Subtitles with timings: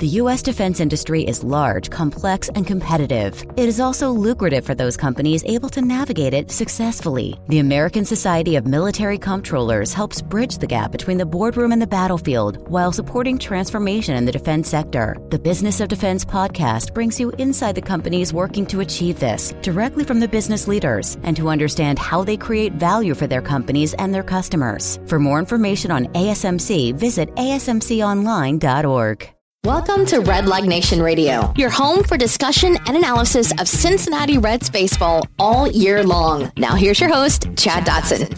[0.00, 0.40] The U.S.
[0.40, 3.44] defense industry is large, complex, and competitive.
[3.58, 7.38] It is also lucrative for those companies able to navigate it successfully.
[7.48, 11.86] The American Society of Military Comptrollers helps bridge the gap between the boardroom and the
[11.86, 15.18] battlefield while supporting transformation in the defense sector.
[15.28, 20.04] The Business of Defense podcast brings you inside the companies working to achieve this directly
[20.04, 24.14] from the business leaders and to understand how they create value for their companies and
[24.14, 24.98] their customers.
[25.04, 29.30] For more information on ASMC, visit asmconline.org.
[29.64, 34.70] Welcome to Red Leg Nation Radio, your home for discussion and analysis of Cincinnati Reds
[34.70, 36.50] baseball all year long.
[36.56, 38.32] Now, here's your host, Chad Dotson.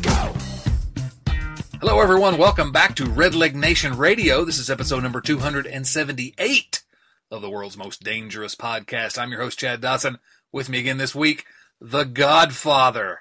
[1.78, 2.38] Hello, everyone.
[2.38, 4.44] Welcome back to Red Leg Nation Radio.
[4.44, 6.82] This is episode number 278
[7.30, 9.16] of the world's most dangerous podcast.
[9.16, 10.18] I'm your host, Chad Dotson.
[10.50, 11.44] With me again this week,
[11.80, 13.20] the Godfather,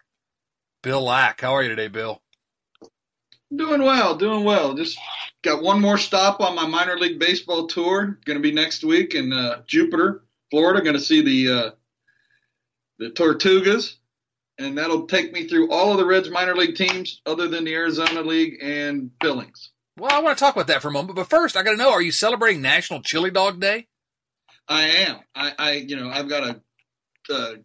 [0.81, 1.41] Bill Lack.
[1.41, 2.23] How are you today, Bill?
[3.54, 4.73] Doing well, doing well.
[4.76, 4.98] Just
[5.41, 8.18] got one more stop on my minor league baseball tour.
[8.26, 10.82] Going to be next week in uh, Jupiter, Florida.
[10.82, 11.72] Going to see the uh,
[12.98, 13.96] the Tortugas,
[14.58, 17.74] and that'll take me through all of the Reds minor league teams, other than the
[17.74, 19.71] Arizona League and Billings.
[19.98, 21.77] Well, I want to talk about that for a moment, but first, I got to
[21.77, 23.88] know: Are you celebrating National Chili Dog Day?
[24.70, 25.18] I am.
[25.36, 27.55] I, I you know, I've got a, a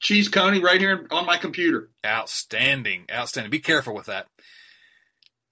[0.00, 1.88] cheese coney right here on my computer.
[2.04, 3.50] Outstanding, outstanding.
[3.50, 4.26] Be careful with that.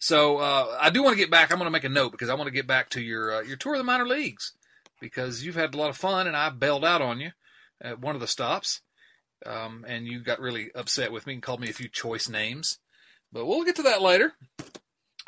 [0.02, 1.52] So uh, I do want to get back.
[1.52, 3.42] I'm going to make a note because I want to get back to your uh,
[3.42, 4.52] your tour of the minor leagues
[5.00, 7.30] because you've had a lot of fun and I bailed out on you
[7.80, 8.80] at one of the stops,
[9.46, 12.78] um, and you got really upset with me and called me a few choice names.
[13.32, 14.32] But we'll get to that later.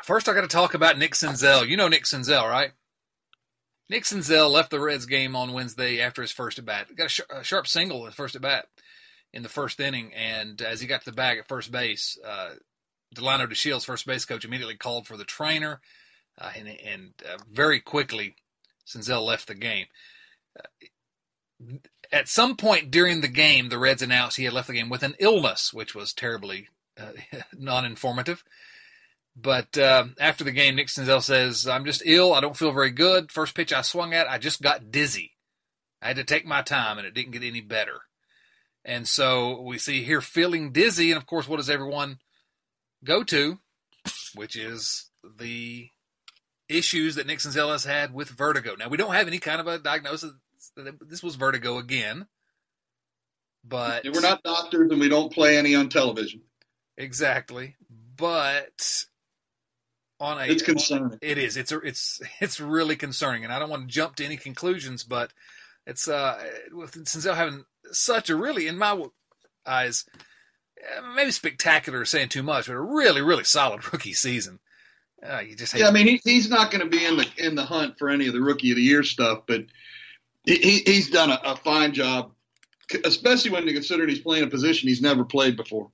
[0.03, 1.65] First, I got to talk about Nick Senzel.
[1.65, 2.71] You know Nick Senzel, right?
[3.89, 6.93] Nick Senzel left the Reds game on Wednesday after his first at bat.
[6.97, 8.65] Got a, sh- a sharp single at first at bat
[9.31, 12.55] in the first inning, and as he got to the bag at first base, uh,
[13.15, 15.81] Delino DeShields, first base coach, immediately called for the trainer,
[16.39, 18.35] uh, and, and uh, very quickly,
[18.85, 19.87] Senzel left the game.
[20.57, 21.77] Uh,
[22.11, 25.03] at some point during the game, the Reds announced he had left the game with
[25.03, 26.67] an illness, which was terribly
[26.99, 27.11] uh,
[27.57, 28.43] non-informative.
[29.35, 32.33] But uh, after the game, Nick Senzel says, "I'm just ill.
[32.33, 33.31] I don't feel very good.
[33.31, 35.33] First pitch I swung at, I just got dizzy.
[36.01, 38.01] I had to take my time, and it didn't get any better."
[38.85, 42.19] And so we see here feeling dizzy, and of course, what does everyone
[43.05, 43.59] go to,
[44.35, 45.89] which is the
[46.67, 48.75] issues that Nick Senzel has had with vertigo.
[48.75, 50.31] Now, we don't have any kind of a diagnosis.
[50.75, 52.27] This was vertigo again.
[53.67, 56.41] But we're not doctors and we don't play any on television.
[56.97, 57.75] Exactly.
[58.15, 59.05] But
[60.19, 61.17] on a It's concerning.
[61.21, 61.57] It is.
[61.57, 65.03] It's a, it's it's really concerning and I don't want to jump to any conclusions,
[65.03, 65.33] but
[65.87, 66.41] it's uh
[66.71, 69.03] with Senzel having such a really in my
[69.65, 70.05] eyes
[71.15, 74.59] maybe spectacular is saying too much, but a really, really solid rookie season.
[75.23, 77.55] Uh, you just yeah, I mean, he, he's not going to be in the in
[77.55, 79.61] the hunt for any of the rookie of the year stuff, but
[80.43, 82.31] he, he's done a, a fine job,
[83.03, 85.89] especially when you consider he's playing a position he's never played before.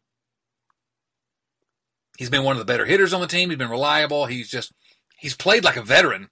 [2.18, 3.50] He's been one of the better hitters on the team.
[3.50, 4.26] He's been reliable.
[4.26, 4.74] He's just
[5.18, 6.30] he's played like a veteran,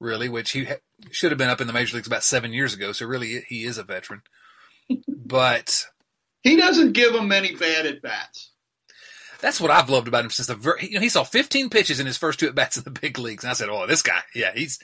[0.00, 0.76] really, which he ha-
[1.10, 2.92] should have been up in the major leagues about seven years ago.
[2.92, 4.22] So really, he is a veteran.
[5.08, 5.86] but
[6.42, 8.50] he doesn't give them many bad at bats.
[9.40, 11.98] That's what I've loved about him since the ver- you know, he saw 15 pitches
[11.98, 14.02] in his first two at bats in the big leagues, and I said, "Oh, this
[14.02, 14.78] guy, yeah, he's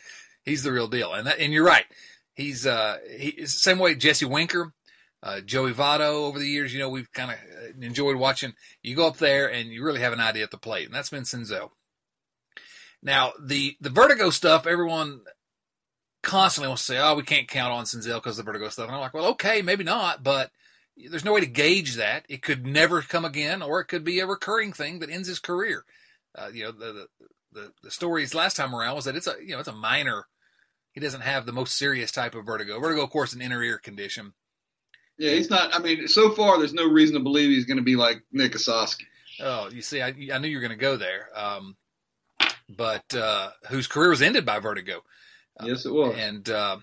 [0.45, 1.85] he's the real deal." And that, and you're right,
[2.35, 4.73] he's uh he same way Jesse Winker,
[5.23, 6.75] uh, Joey Votto over the years.
[6.75, 8.55] You know, we've kind of enjoyed watching.
[8.83, 11.11] You go up there and you really have an idea at the plate, and that's
[11.11, 11.71] been Senzel.
[13.01, 15.21] Now the the vertigo stuff, everyone
[16.25, 18.97] constantly wants to say, "Oh, we can't count on Senzel because the vertigo stuff," and
[18.97, 20.51] I'm like, "Well, okay, maybe not, but."
[21.11, 22.25] There's no way to gauge that.
[22.29, 25.39] It could never come again, or it could be a recurring thing that ends his
[25.39, 25.85] career.
[26.37, 27.07] Uh, you know, the,
[27.53, 30.27] the the stories last time around was that it's a you know it's a minor.
[30.93, 32.81] He doesn't have the most serious type of vertigo.
[32.81, 34.33] Vertigo, of course, an inner ear condition.
[35.19, 35.75] Yeah, he's not.
[35.75, 38.53] I mean, so far there's no reason to believe he's going to be like Nick
[38.53, 39.05] Esasky.
[39.41, 41.29] Oh, you see, I, I knew you were going to go there.
[41.35, 41.77] Um,
[42.69, 45.03] but uh, whose career was ended by vertigo.
[45.63, 46.17] Yes, it was.
[46.17, 46.79] And uh,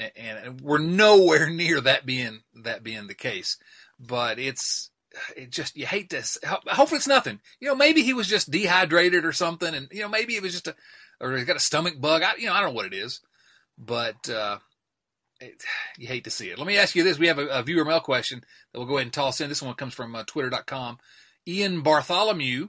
[0.00, 3.56] and we're nowhere near that being that being the case.
[3.98, 4.90] But it's
[5.36, 6.38] it just you hate this.
[6.44, 7.40] Hopefully, it's nothing.
[7.60, 10.52] You know, maybe he was just dehydrated or something, and you know, maybe it was
[10.52, 10.76] just a
[11.20, 12.22] or he's got a stomach bug.
[12.22, 13.20] I, you know, I don't know what it is,
[13.76, 14.58] but uh,
[15.40, 15.62] it,
[15.96, 16.58] you hate to see it.
[16.58, 18.40] Let me ask you this: We have a, a, viewer mail question
[18.72, 19.48] that we'll go ahead and toss in.
[19.48, 20.98] This one comes from uh, Twitter.com.
[21.46, 22.68] Ian Bartholomew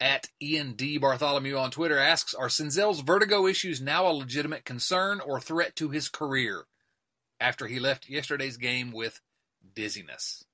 [0.00, 0.98] at Ian D.
[0.98, 5.90] Bartholomew on Twitter asks Are Senzel's vertigo issues now a legitimate concern or threat to
[5.90, 6.64] his career
[7.38, 9.20] after he left yesterday's game with
[9.74, 10.44] dizziness?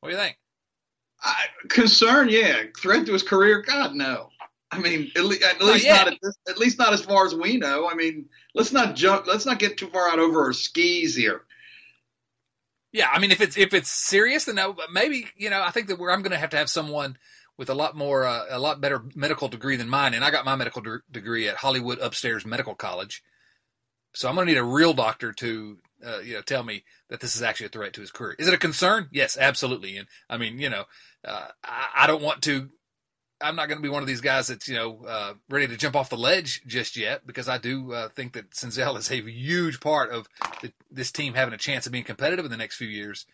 [0.00, 0.38] What do you think?
[1.22, 2.64] I, concern, yeah.
[2.78, 3.62] Threat to his career?
[3.62, 4.28] God, no.
[4.70, 7.34] I mean, at, le- at least not, at, this, at least not as far as
[7.34, 7.88] we know.
[7.88, 9.26] I mean, let's not jump.
[9.26, 11.42] Let's not get too far out over our skis here.
[12.92, 15.62] Yeah, I mean, if it's if it's serious, then no, maybe you know.
[15.62, 17.16] I think that I'm going to have to have someone
[17.56, 20.44] with a lot more, uh, a lot better medical degree than mine, and I got
[20.44, 23.22] my medical de- degree at Hollywood Upstairs Medical College.
[24.12, 27.20] So I'm going to need a real doctor to, uh, you know, tell me that
[27.20, 28.36] this is actually a threat to his career.
[28.38, 29.08] Is it a concern?
[29.12, 29.96] Yes, absolutely.
[29.96, 30.84] And I mean, you know,
[31.26, 32.70] uh, I, I, don't want to.
[33.40, 35.76] I'm not going to be one of these guys that's you know uh, ready to
[35.76, 39.16] jump off the ledge just yet because I do uh, think that Senzel is a
[39.16, 40.28] huge part of
[40.62, 43.26] the, this team having a chance of being competitive in the next few years.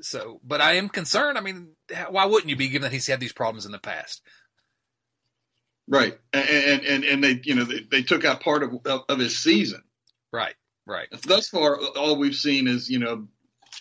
[0.00, 1.36] So, but I am concerned.
[1.36, 1.70] I mean,
[2.08, 4.22] why wouldn't you be given that he's had these problems in the past?
[5.86, 9.38] Right, and and and they you know they, they took out part of of his
[9.38, 9.82] season.
[10.32, 10.54] Right,
[10.86, 11.08] right.
[11.26, 13.28] Thus far, all we've seen is you know,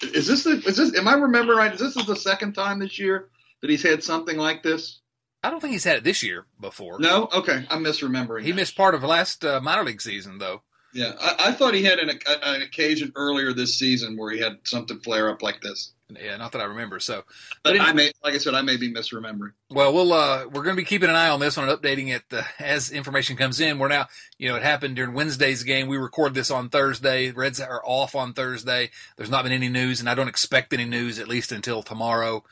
[0.01, 0.97] is this the, is this?
[0.97, 1.73] Am I remembering right?
[1.73, 3.29] Is this is the second time this year
[3.61, 4.99] that he's had something like this?
[5.43, 6.99] I don't think he's had it this year before.
[6.99, 8.43] No, okay, I'm misremembering.
[8.43, 8.55] He that.
[8.55, 10.63] missed part of last uh, minor league season though.
[10.93, 14.59] Yeah, I, I thought he had an, an occasion earlier this season where he had
[14.63, 15.91] something flare up like this.
[16.09, 16.99] Yeah, not that I remember.
[16.99, 17.23] So,
[17.63, 19.53] but, but I may, like I said, I may be misremembering.
[19.71, 22.13] Well, we'll uh, we're going to be keeping an eye on this one and updating
[22.13, 23.79] it uh, as information comes in.
[23.79, 24.07] We're now,
[24.37, 25.87] you know, it happened during Wednesday's game.
[25.87, 27.31] We record this on Thursday.
[27.31, 28.91] Reds are off on Thursday.
[29.17, 32.43] There's not been any news, and I don't expect any news at least until tomorrow.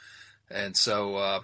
[0.50, 1.42] And so, uh,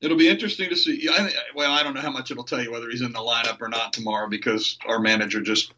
[0.00, 1.08] It'll be interesting to see.
[1.10, 3.60] I, well, I don't know how much it'll tell you whether he's in the lineup
[3.60, 5.74] or not tomorrow because our manager just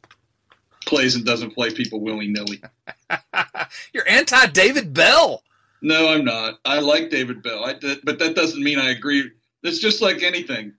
[0.87, 2.62] plays and doesn't play people willy nilly.
[3.93, 5.43] You're anti David Bell.
[5.81, 6.61] No, I'm not.
[6.64, 7.75] I like David Bell, I,
[8.05, 9.31] but that doesn't mean I agree.
[9.62, 10.75] It's just like anything.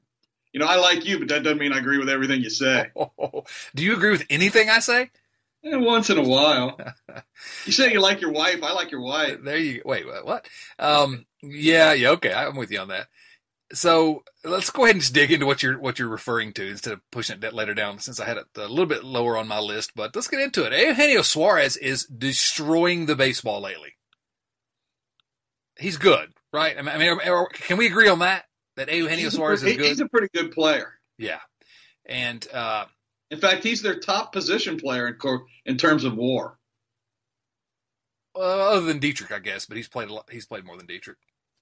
[0.54, 2.92] You know, I like you, but that doesn't mean I agree with everything you say.
[2.96, 3.44] Oh,
[3.76, 5.10] do you agree with anything I say?
[5.64, 6.78] Yeah, once in a while.
[7.66, 8.64] you say you like your wife.
[8.64, 9.40] I like your wife.
[9.44, 10.06] There you wait.
[10.06, 10.48] What?
[10.78, 12.12] Um, yeah, yeah.
[12.12, 13.08] Okay, I'm with you on that.
[13.74, 16.94] So let's go ahead and just dig into what you're what you're referring to instead
[16.94, 18.00] of pushing it later down.
[18.00, 20.64] Since I had it a little bit lower on my list, but let's get into
[20.64, 20.80] it.
[20.80, 23.96] Eugenio Suarez is destroying the baseball lately.
[25.80, 26.78] He's good, right?
[26.78, 27.18] I mean,
[27.54, 28.46] can we agree on that?
[28.76, 29.86] That Eugenio Suarez is good.
[29.86, 30.94] He's a pretty good player.
[31.18, 31.40] Yeah,
[32.06, 32.86] and uh,
[33.32, 36.60] in fact, he's their top position player in in terms of WAR.
[38.36, 40.30] Uh, other than Dietrich, I guess, but he's played a lot.
[40.32, 41.18] He's played more than Dietrich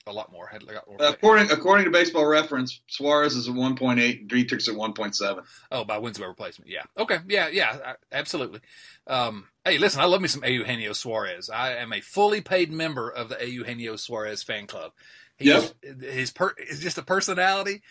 [0.07, 0.47] a lot more.
[0.47, 5.43] Had got more according according to Baseball Reference, Suarez is at 1.8, Dietrich's at 1.7.
[5.71, 6.69] Oh, by wins by replacement.
[6.69, 6.83] Yeah.
[6.97, 7.17] Okay.
[7.27, 7.47] Yeah.
[7.49, 7.93] Yeah.
[8.11, 8.59] Absolutely.
[9.07, 11.49] Um, hey, listen, I love me some Eugenio Suarez.
[11.49, 14.91] I am a fully paid member of the Eugenio Suarez fan club.
[15.37, 15.47] He's,
[15.83, 16.01] yep.
[16.01, 17.81] His per is just a personality.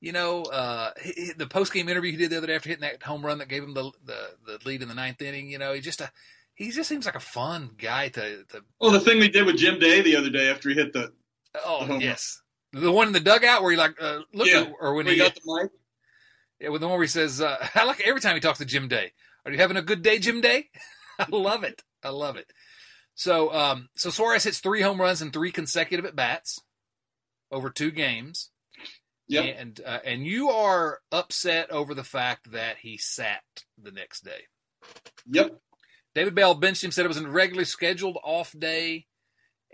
[0.00, 2.82] You know, uh, he, the post game interview he did the other day after hitting
[2.82, 5.50] that home run that gave him the, the the lead in the ninth inning.
[5.50, 6.10] You know, he just a
[6.54, 8.44] he just seems like a fun guy to.
[8.44, 10.92] to well, the thing we did with Jim Day the other day after he hit
[10.92, 11.12] the
[11.54, 12.40] Oh yes,
[12.72, 14.60] the one in the dugout where he like uh, look yeah.
[14.60, 15.70] at, or when he, he got the mic.
[16.60, 18.64] Yeah, with the one where he says, uh, "I like every time he talks to
[18.64, 19.12] Jim Day.
[19.44, 20.68] Are you having a good day, Jim Day?"
[21.18, 21.82] I love it.
[22.02, 22.52] I love it.
[23.14, 26.60] So, um, so Suarez hits three home runs in three consecutive at bats
[27.50, 28.50] over two games.
[29.26, 33.42] Yeah, and uh, and you are upset over the fact that he sat
[33.82, 34.46] the next day.
[35.30, 35.58] Yep.
[36.14, 36.90] David Bell benched him.
[36.90, 39.06] Said it was a regularly scheduled off day.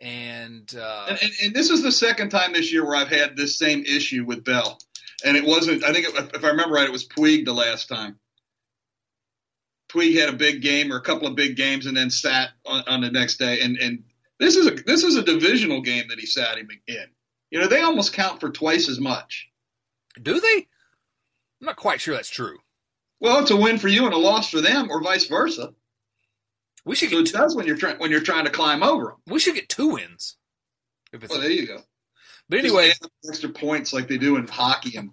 [0.00, 3.36] And, uh, and, and, and this is the second time this year where I've had
[3.36, 4.78] this same issue with Bell,
[5.24, 5.84] and it wasn't.
[5.84, 8.18] I think it, if I remember right, it was Puig the last time.
[9.88, 12.82] Puig had a big game or a couple of big games, and then sat on,
[12.88, 13.60] on the next day.
[13.60, 14.04] And and
[14.40, 17.06] this is a this is a divisional game that he sat him in.
[17.50, 19.48] You know, they almost count for twice as much.
[20.20, 20.66] Do they?
[21.60, 22.58] I'm not quite sure that's true.
[23.20, 25.72] Well, it's a win for you and a loss for them, or vice versa.
[26.84, 29.16] We should get it does when you're trying when you're trying to climb over them.
[29.26, 30.36] We should get two wins.
[31.12, 31.80] If it's well, there you go.
[32.48, 32.92] But anyway,
[33.26, 35.10] extra points like they do in hockey, and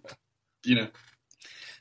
[0.65, 0.87] you know.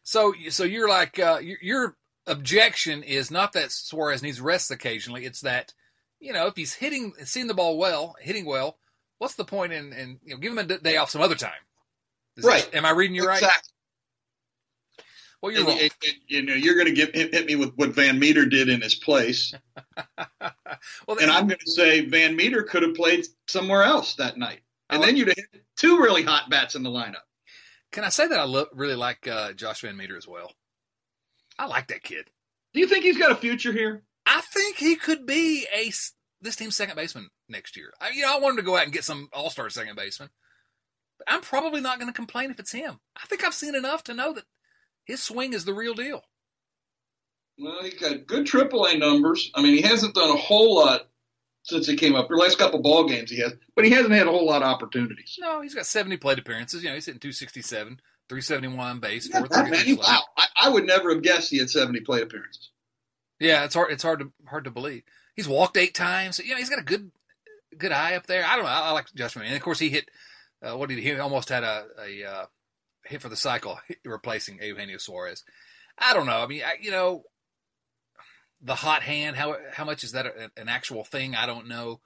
[0.03, 5.25] So, so you're like uh, your, your objection is not that Suarez needs rest occasionally.
[5.25, 5.73] It's that
[6.21, 8.79] you know if he's hitting, seeing the ball well, hitting well,
[9.19, 11.53] what's the point in, in you know give him a day off some other time?
[12.37, 12.69] Is right?
[12.71, 13.49] That, am I reading you exactly.
[13.49, 13.57] right?
[15.43, 15.79] Well, you're and, wrong.
[15.81, 18.69] And, and, you know, you're going to get hit, me with what Van Meter did
[18.69, 19.55] in his place.
[20.39, 24.61] well, and I'm going to say Van Meter could have played somewhere else that night,
[24.91, 27.25] and like, then you'd have hit two really hot bats in the lineup.
[27.93, 30.53] Can I say that I lo- really like uh, Josh Van Meter as well?
[31.59, 32.31] I like that kid.
[32.73, 34.03] Do you think he's got a future here?
[34.27, 35.91] I think he could be a
[36.43, 37.93] this team's second baseman next year.
[38.01, 39.97] I, you know, I want him to go out and get some All Star second
[39.97, 40.31] baseman,
[41.19, 43.01] but I'm probably not going to complain if it's him.
[43.17, 44.45] I think I've seen enough to know that
[45.11, 46.25] his swing is the real deal.
[47.59, 49.51] Well, he got good AAA numbers.
[49.55, 51.09] I mean, he hasn't done a whole lot
[51.63, 52.29] since he came up.
[52.29, 54.69] The last couple ball games he has, but he hasn't had a whole lot of
[54.69, 55.37] opportunities.
[55.39, 56.83] No, he's got 70 plate appearances.
[56.83, 59.95] You know, he's hitting 267, 371 on base, Yeah, that many?
[59.95, 62.71] Wow, I, I would never have guessed he had 70 plate appearances.
[63.39, 63.91] Yeah, it's hard.
[63.91, 65.03] It's hard to hard to believe.
[65.35, 66.39] He's walked eight times.
[66.39, 67.11] You know, he's got a good
[67.77, 68.45] good eye up there.
[68.45, 68.71] I don't know.
[68.71, 70.11] I, I like Justin, and of course he hit.
[70.63, 71.05] Uh, what did he?
[71.05, 72.47] He almost had a, a uh,
[73.11, 75.45] hit for the cycle, replacing Eugenio Suarez.
[75.99, 76.43] I don't know.
[76.43, 77.25] I mean, I, you know,
[78.63, 79.37] the hot hand.
[79.37, 81.35] How how much is that a, an actual thing?
[81.35, 82.01] I don't know.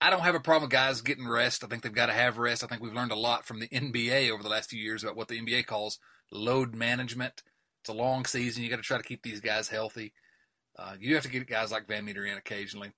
[0.00, 1.64] I don't have a problem with guys getting rest.
[1.64, 2.62] I think they've got to have rest.
[2.62, 5.16] I think we've learned a lot from the NBA over the last few years about
[5.16, 5.98] what the NBA calls
[6.30, 7.42] load management.
[7.82, 8.62] It's a long season.
[8.62, 10.12] You got to try to keep these guys healthy.
[10.78, 12.92] Uh, you have to get guys like Van Meter in occasionally.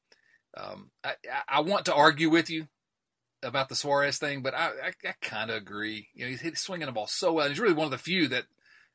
[0.56, 1.14] Um, I,
[1.48, 2.66] I, want to argue with you
[3.42, 6.08] about the Suarez thing, but I, I, I kind of agree.
[6.14, 7.48] You know, he's, he's, swinging the ball so well.
[7.48, 8.44] He's really one of the few that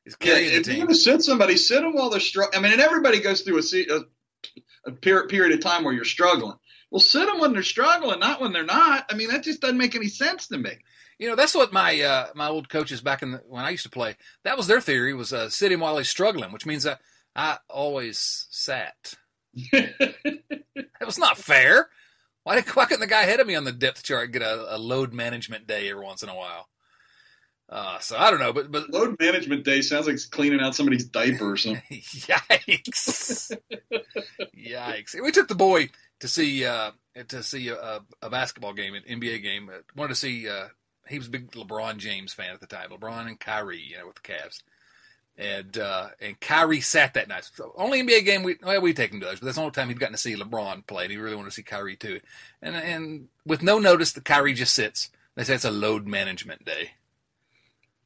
[0.05, 0.77] is carrying yeah, the team.
[0.77, 2.59] You're going to sit somebody, sit them while they're struggling.
[2.59, 6.05] I mean, and everybody goes through a, a, a period, period of time where you're
[6.05, 6.57] struggling.
[6.91, 9.05] Well, sit them when they're struggling, not when they're not.
[9.09, 10.71] I mean, that just doesn't make any sense to me.
[11.17, 13.83] You know, that's what my uh, my old coaches back in the, when I used
[13.83, 14.17] to play.
[14.43, 16.99] That was their theory was uh, sit him while he's struggling, which means that
[17.35, 19.13] I always sat.
[21.01, 21.89] It was not fair.
[22.45, 24.75] Why, did, why couldn't the guy ahead of me on the depth chart get a,
[24.75, 26.69] a load management day every once in a while?
[27.67, 31.05] Uh, so I don't know, but but load management day sounds like cleaning out somebody's
[31.05, 31.81] diaper or something.
[31.91, 33.57] Yikes!
[34.55, 35.23] Yikes!
[35.23, 36.91] We took the boy to see uh,
[37.29, 39.69] to see a, a, basketball game, an NBA game.
[39.69, 40.47] Uh, wanted to see.
[40.47, 40.67] Uh,
[41.07, 42.91] he was a big LeBron James fan at the time.
[42.91, 44.61] LeBron and Kyrie, you know, with the Cavs
[45.37, 47.49] and uh, and Kyrie sat that night.
[47.53, 49.71] So only NBA game we well we take him to those, but that's the only
[49.71, 51.03] time he'd gotten to see LeBron play.
[51.03, 52.19] And he really wanted to see Kyrie too.
[52.61, 55.09] And and with no notice, the Kyrie just sits.
[55.35, 56.91] They say it's a load management day.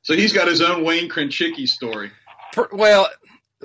[0.01, 2.11] So he's got his own Wayne Krenchicki story.
[2.53, 3.09] Per, well,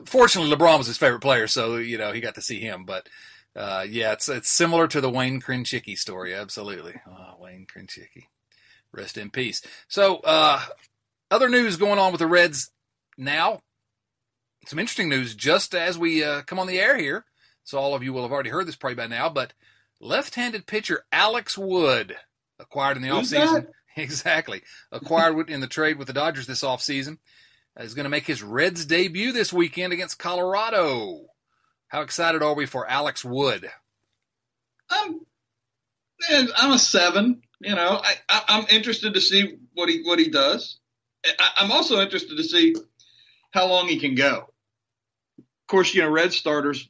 [0.05, 2.85] fortunately, LeBron was his favorite player, so you know he got to see him.
[2.85, 3.09] But
[3.57, 6.35] uh, yeah, it's it's similar to the Wayne Krenchicki story.
[6.35, 8.27] Absolutely, oh, Wayne Krenchicki,
[8.93, 9.63] rest in peace.
[9.89, 10.61] So uh,
[11.31, 12.71] other news going on with the Reds
[13.17, 13.61] now,
[14.67, 17.25] some interesting news just as we uh, come on the air here.
[17.65, 19.53] So all of you will have already heard this probably by now, but
[20.01, 22.17] left-handed pitcher Alex Wood
[22.59, 23.55] acquired in the Who's offseason.
[23.55, 23.69] That?
[23.97, 24.63] Exactly.
[24.91, 27.19] Acquired in the trade with the Dodgers this offseason.
[27.79, 31.27] Is going to make his Reds debut this weekend against Colorado.
[31.87, 33.71] How excited are we for Alex Wood?
[34.91, 35.21] I'm,
[36.29, 37.43] I'm a seven.
[37.61, 40.79] You know, I, I, am interested to see what he what he does.
[41.25, 42.75] I, I'm also interested to see
[43.55, 44.49] how long he can go.
[45.39, 46.89] Of course, you know, red starters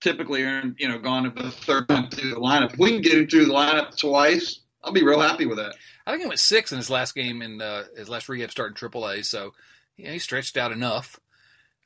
[0.00, 2.72] typically are, you know, gone to the third time through the lineup.
[2.72, 5.74] If we can get him through the lineup twice, I'll be real happy with that.
[6.06, 8.70] I think he went six in his last game in uh, his last rehab start
[8.70, 9.52] in AAA, so
[9.96, 11.20] yeah, he stretched out enough.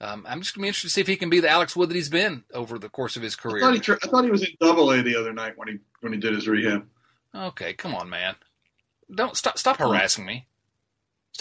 [0.01, 1.91] Um, I'm just gonna be interested to see if he can be the Alex Wood
[1.91, 3.65] that he's been over the course of his career.
[3.65, 5.69] I thought he, tra- I thought he was in Double A the other night when
[5.69, 6.87] he when he did his rehab.
[7.35, 8.37] Okay, come on, man.
[9.13, 10.47] Don't stop stop harassing me.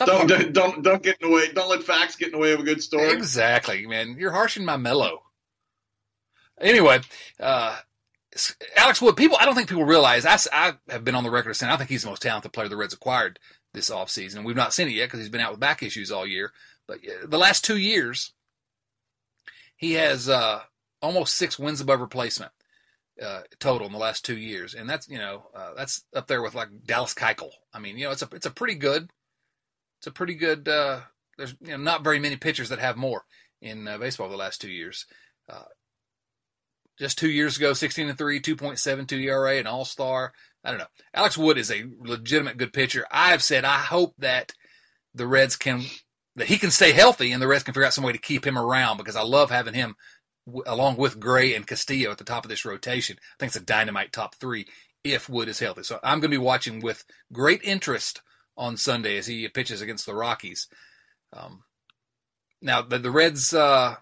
[0.04, 1.52] Stop don't, don't don't get in the way.
[1.52, 3.12] Don't let facts get in the way of a good story.
[3.12, 4.16] Exactly, man.
[4.18, 5.24] You're harshing my mellow.
[6.62, 7.02] Anyway,
[7.38, 7.78] uh,
[8.78, 9.18] Alex Wood.
[9.18, 10.26] People, I don't think people realize.
[10.26, 12.70] I, I have been on the record saying I think he's the most talented player
[12.70, 13.40] the Reds acquired
[13.74, 14.46] this offseason.
[14.46, 16.54] We've not seen it yet because he's been out with back issues all year.
[16.88, 18.32] But the last two years,
[19.76, 20.62] he has uh,
[21.02, 22.54] almost six wins above replacement
[23.22, 26.42] uh, total in the last two years, and that's you know uh, that's up there
[26.42, 27.52] with like Dallas Keuchel.
[27.74, 29.12] I mean, you know, it's a it's a pretty good
[30.00, 30.68] it's a pretty good.
[30.68, 31.02] Uh,
[31.38, 33.24] there's you know, not very many pitchers that have more
[33.62, 35.06] in uh, baseball the last two years.
[35.48, 35.64] Uh,
[36.98, 40.34] just two years ago, 16 and three, 2.72 ERA, an All Star.
[40.64, 40.88] I don't know.
[41.14, 43.06] Alex Wood is a legitimate good pitcher.
[43.10, 44.52] I have said I hope that
[45.14, 45.84] the Reds can
[46.36, 48.46] that he can stay healthy and the Reds can figure out some way to keep
[48.46, 49.96] him around because I love having him
[50.46, 53.18] w- along with Gray and Castillo at the top of this rotation.
[53.20, 54.66] I think it's a dynamite top three
[55.04, 55.84] if Wood is healthy.
[55.84, 58.22] So I'm going to be watching with great interest
[58.60, 60.68] on Sunday as he pitches against the Rockies.
[61.32, 61.64] Um,
[62.62, 63.96] now the, the Reds, uh,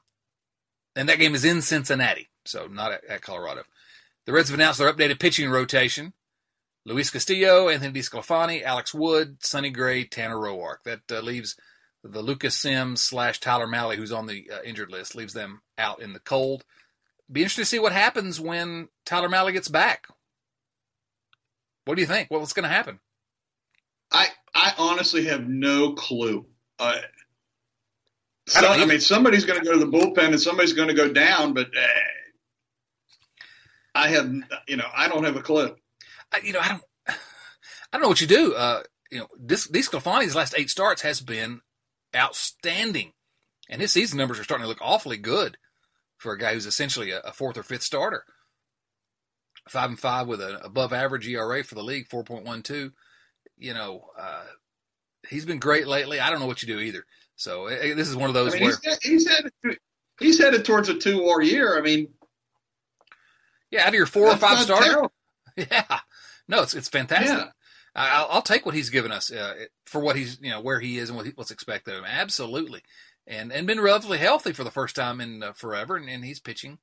[0.96, 3.64] and that game is in Cincinnati, so not at, at, Colorado.
[4.26, 6.14] The Reds have announced their updated pitching rotation:
[6.86, 10.84] Luis Castillo, Anthony DeSclafani, Alex Wood, Sonny Gray, Tanner Roark.
[10.86, 11.56] That uh, leaves
[12.04, 16.02] the Lucas Sims slash Tyler Mahle, who's on the uh, injured list, leaves them out
[16.02, 16.66] in the cold.
[17.32, 20.08] Be interested to see what happens when Tyler Mahle gets back.
[21.86, 22.32] What do you think?
[22.32, 23.00] What's going to happen?
[24.12, 26.48] I I honestly have no clue.
[26.80, 26.98] Uh,
[28.56, 31.14] I, I, mean, somebody's going to go to the bullpen and somebody's going to go
[31.14, 31.88] down, but uh,
[33.94, 34.34] I have,
[34.68, 35.76] you know, I don't have a clue.
[36.32, 37.14] I, you know, I don't, I
[37.94, 38.56] don't know what you do.
[38.56, 41.62] Uh, you know, this these DeSclafani's last eight starts has been
[42.16, 43.14] outstanding,
[43.70, 45.58] and his season numbers are starting to look awfully good
[46.18, 48.24] for a guy who's essentially a, a fourth or fifth starter.
[49.70, 52.94] Five and five with an above average ERA for the league, four point one two
[53.58, 54.44] you know, uh,
[55.30, 56.20] he's been great lately.
[56.20, 57.06] I don't know what you do either.
[57.36, 59.52] So eh, this is one of those I mean, where he's, he's headed
[60.20, 61.78] he's headed towards a two war year.
[61.78, 62.10] I mean,
[63.72, 65.12] yeah, out of your four or five starter, terrible.
[65.56, 66.00] yeah,
[66.48, 67.38] no, it's it's fantastic.
[67.38, 67.52] Yeah.
[67.96, 70.80] I, I'll, I'll take what he's given us uh, for what he's you know where
[70.80, 72.06] he is and what he, what's expected of him.
[72.10, 72.82] Absolutely,
[73.26, 76.40] and and been relatively healthy for the first time in uh, forever, and, and he's
[76.40, 76.80] pitching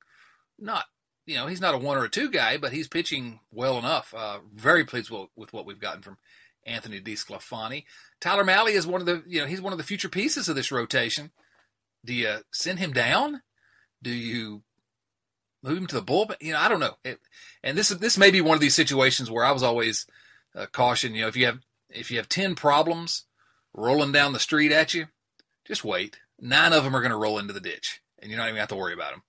[0.57, 0.85] not
[1.25, 4.13] you know he's not a one or a two guy, but he's pitching well enough.
[4.15, 6.17] Uh, very pleased with, with what we've gotten from
[6.65, 7.85] Anthony DeSclafani.
[8.19, 10.55] Tyler Mahle is one of the you know he's one of the future pieces of
[10.55, 11.31] this rotation.
[12.03, 13.41] Do you send him down?
[14.01, 14.63] Do you
[15.63, 16.41] move him to the bullpen?
[16.41, 16.95] You know, I don't know.
[17.03, 17.19] It,
[17.63, 20.05] and this this may be one of these situations where I was always
[20.55, 21.15] uh, caution.
[21.15, 23.25] You know, if you have if you have ten problems
[23.73, 25.07] rolling down the street at you,
[25.65, 26.19] just wait.
[26.39, 28.69] Nine of them are going to roll into the ditch, and you're not even have
[28.69, 29.23] to worry about them.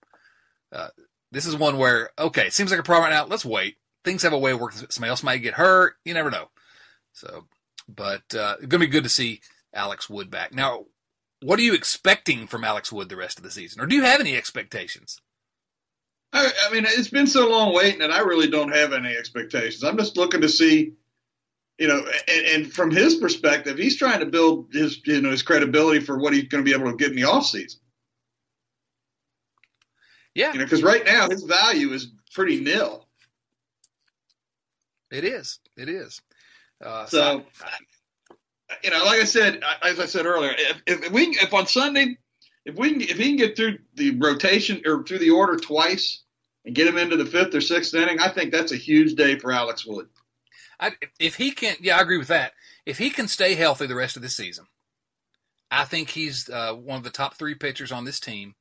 [0.72, 0.88] Uh,
[1.32, 3.26] this is one where okay, it seems like a problem right now.
[3.26, 3.76] Let's wait.
[4.04, 4.86] Things have a way of working.
[4.90, 5.94] Somebody else might get hurt.
[6.04, 6.48] You never know.
[7.16, 7.46] So,
[7.88, 9.40] but uh, it's going to be good to see
[9.72, 10.52] Alex Wood back.
[10.54, 10.84] Now,
[11.42, 14.02] what are you expecting from Alex Wood the rest of the season, or do you
[14.02, 15.18] have any expectations?
[16.34, 19.82] I, I mean, it's been so long waiting, and I really don't have any expectations.
[19.82, 20.92] I'm just looking to see,
[21.78, 25.42] you know, and, and from his perspective, he's trying to build his, you know, his
[25.42, 27.76] credibility for what he's going to be able to get in the offseason.
[30.34, 33.06] Yeah, You know, because right now his value is pretty nil.
[35.10, 35.60] it is.
[35.78, 36.20] It is.
[36.84, 37.44] Uh, So,
[38.82, 42.18] you know, like I said, as I said earlier, if, if we if on Sunday,
[42.64, 46.22] if we can, if he can get through the rotation or through the order twice
[46.64, 49.38] and get him into the fifth or sixth inning, I think that's a huge day
[49.38, 50.08] for Alex Wood.
[50.78, 52.52] I, if he can, yeah, I agree with that.
[52.84, 54.66] If he can stay healthy the rest of the season,
[55.70, 58.54] I think he's uh, one of the top three pitchers on this team,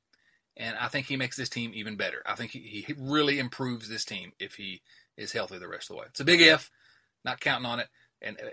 [0.56, 2.22] and I think he makes this team even better.
[2.26, 4.82] I think he, he really improves this team if he
[5.18, 6.06] is healthy the rest of the way.
[6.08, 6.72] It's a big if,
[7.24, 7.88] not counting on it,
[8.26, 8.50] and uh,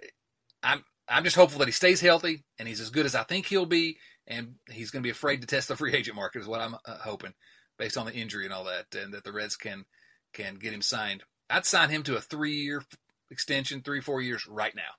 [0.62, 3.46] I'm I'm just hopeful that he stays healthy and he's as good as I think
[3.46, 6.46] he'll be, and he's going to be afraid to test the free agent market is
[6.46, 7.34] what I'm uh, hoping,
[7.78, 9.86] based on the injury and all that, and that the Reds can
[10.32, 11.24] can get him signed.
[11.50, 12.82] I'd sign him to a three year
[13.30, 14.92] extension, three four years right now,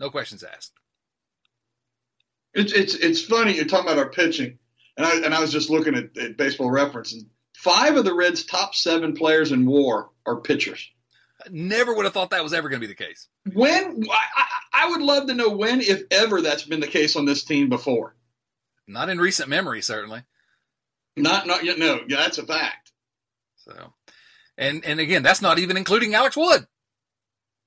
[0.00, 0.72] no questions asked.
[2.54, 4.58] It's it's it's funny you're talking about our pitching,
[4.96, 8.14] and I and I was just looking at, at Baseball Reference, and five of the
[8.14, 10.90] Reds' top seven players in WAR are pitchers.
[11.50, 13.28] Never would have thought that was ever going to be the case.
[13.52, 17.24] When I, I, would love to know when, if ever, that's been the case on
[17.24, 18.14] this team before.
[18.86, 20.22] Not in recent memory, certainly.
[21.16, 21.78] Not not yet.
[21.78, 22.92] No, yeah, that's a fact.
[23.56, 23.92] So,
[24.56, 26.66] and and again, that's not even including Alex Wood,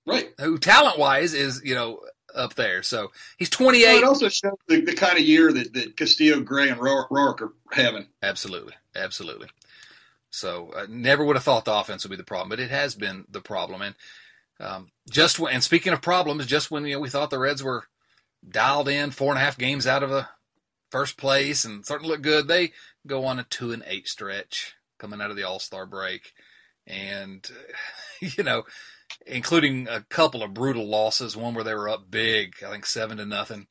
[0.05, 0.29] Right.
[0.39, 2.01] who talent wise is you know
[2.33, 2.83] up there.
[2.83, 3.97] So he's Well, 28.
[3.97, 7.53] it also shows the, the kind of year that, that Castillo, Gray, and Roark are
[7.71, 8.07] having.
[8.21, 9.47] Absolutely, absolutely.
[10.35, 12.95] So uh, never would have thought the offense would be the problem, but it has
[12.95, 13.81] been the problem.
[13.81, 13.95] And
[14.59, 17.63] um, just when, and speaking of problems, just when you know we thought the Reds
[17.63, 17.85] were
[18.47, 20.27] dialed in, four and a half games out of the
[20.91, 22.73] first place, and starting to look good, they
[23.07, 26.33] go on a two and eight stretch coming out of the All Star break,
[26.85, 27.49] and
[28.21, 28.63] you know,
[29.25, 33.17] including a couple of brutal losses, one where they were up big, I think seven
[33.17, 33.67] to nothing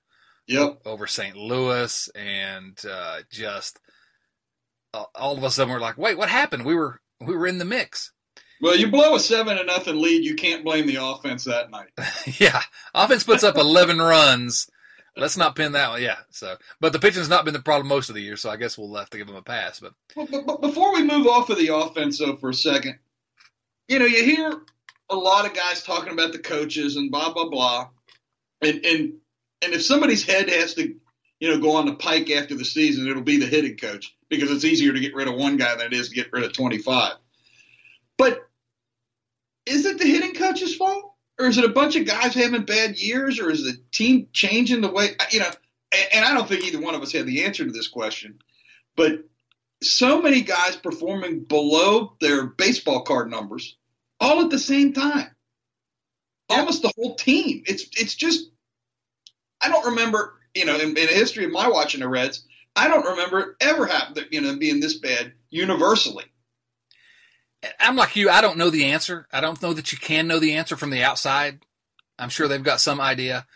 [0.47, 0.81] Yep.
[0.85, 1.37] over St.
[1.37, 3.79] Louis, and uh, just
[5.15, 6.65] all of a sudden we're like, wait, what happened?
[6.65, 8.13] We were we were in the mix.
[8.61, 11.91] Well, you blow a seven to nothing lead, you can't blame the offense that night.
[12.41, 12.63] yeah,
[12.95, 14.71] offense puts up 11 runs.
[15.17, 16.03] Let's not pin that one.
[16.03, 16.17] Yeah.
[16.31, 18.77] So, but the pitching's not been the problem most of the year, so I guess
[18.77, 19.81] we'll have to give them a pass.
[19.81, 22.99] But But, but, but before we move off of the offense, though, for a second,
[23.87, 24.53] you know, you hear
[25.11, 27.91] a lot of guys talking about the coaches and blah blah blah,
[28.61, 29.13] and and
[29.63, 30.95] and if somebody's head has to,
[31.39, 34.51] you know, go on the pike after the season, it'll be the hitting coach because
[34.51, 36.53] it's easier to get rid of one guy than it is to get rid of
[36.53, 37.15] twenty five.
[38.17, 38.49] But
[39.67, 42.99] is it the hitting coach's fault, or is it a bunch of guys having bad
[42.99, 45.11] years, or is the team changing the way?
[45.31, 45.51] You know,
[45.93, 48.39] and, and I don't think either one of us had the answer to this question,
[48.97, 49.25] but
[49.83, 53.77] so many guys performing below their baseball card numbers
[54.21, 55.31] all at the same time.
[56.49, 57.65] Almost the whole team.
[57.67, 58.51] It's it's just
[59.61, 62.89] I don't remember, you know, in, in the history of my watching the Reds, I
[62.89, 66.25] don't remember it ever happening, you know, being this bad universally.
[67.79, 68.29] I'm like you.
[68.29, 69.27] I don't know the answer.
[69.33, 71.61] I don't know that you can know the answer from the outside.
[72.19, 73.47] I'm sure they've got some idea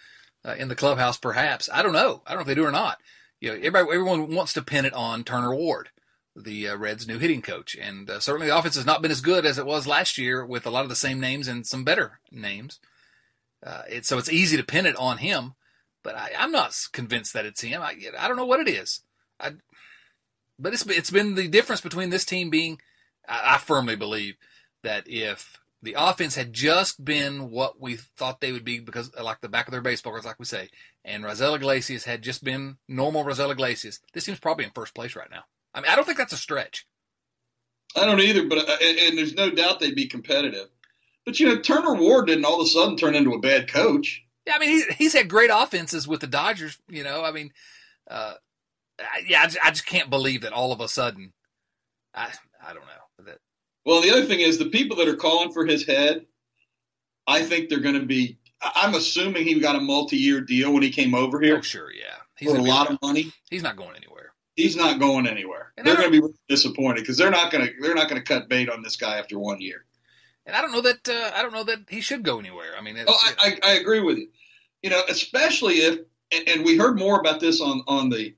[0.45, 1.69] uh, in the clubhouse, perhaps.
[1.73, 2.23] I don't know.
[2.27, 2.99] I don't know if they do or not.
[3.41, 5.91] You know, everybody, everyone wants to pin it on Turner Ward,
[6.35, 9.21] the uh, Reds' new hitting coach, and uh, certainly the offense has not been as
[9.21, 11.85] good as it was last year with a lot of the same names and some
[11.85, 12.81] better names.
[13.65, 15.55] Uh, it, so it's easy to pin it on him,
[16.03, 17.83] but I, I'm not convinced that it's him.
[17.83, 19.01] I, I don't know what it is.
[19.41, 19.53] I,
[20.59, 22.81] but it's it's been the difference between this team being
[23.29, 24.37] I, I firmly believe
[24.83, 29.41] that if the offense had just been what we thought they would be because, like
[29.41, 30.71] the back of their baseball cards, like we say,
[31.05, 35.15] and Raisel Iglesias had just been normal Raisel Iglesias, this team's probably in first place
[35.15, 35.45] right now.
[35.73, 36.87] I mean, I don't think that's a stretch.
[37.97, 40.69] I don't either, but uh, and, and there's no doubt they'd be competitive.
[41.25, 44.25] But you know, Turner Ward didn't all of a sudden turn into a bad coach.
[44.47, 46.79] Yeah, I mean, he's, he's had great offenses with the Dodgers.
[46.89, 47.53] You know, I mean,
[48.11, 48.35] uh,
[49.27, 51.33] yeah, I just, I just can't believe that all of a sudden,
[52.15, 52.33] I
[52.63, 53.39] I don't know that.
[53.85, 56.27] Well, the other thing is the people that are calling for his head.
[57.27, 58.39] I think they're going to be.
[58.61, 61.59] I'm assuming he got a multi-year deal when he came over here.
[61.59, 63.33] Oh, sure, yeah, he's for a lot of money.
[63.51, 64.33] He's not going anywhere.
[64.57, 65.73] He's not going anywhere.
[65.77, 68.27] And they're going to be disappointed because they're not going to they're not going to
[68.27, 69.85] cut bait on this guy after one year.
[70.47, 72.71] And I don't know that uh, I don't know that he should go anywhere.
[72.77, 74.29] I mean, Oh, I, I, I agree with you.
[74.83, 76.01] You know, especially if
[76.33, 78.35] and, and we heard more about this on on the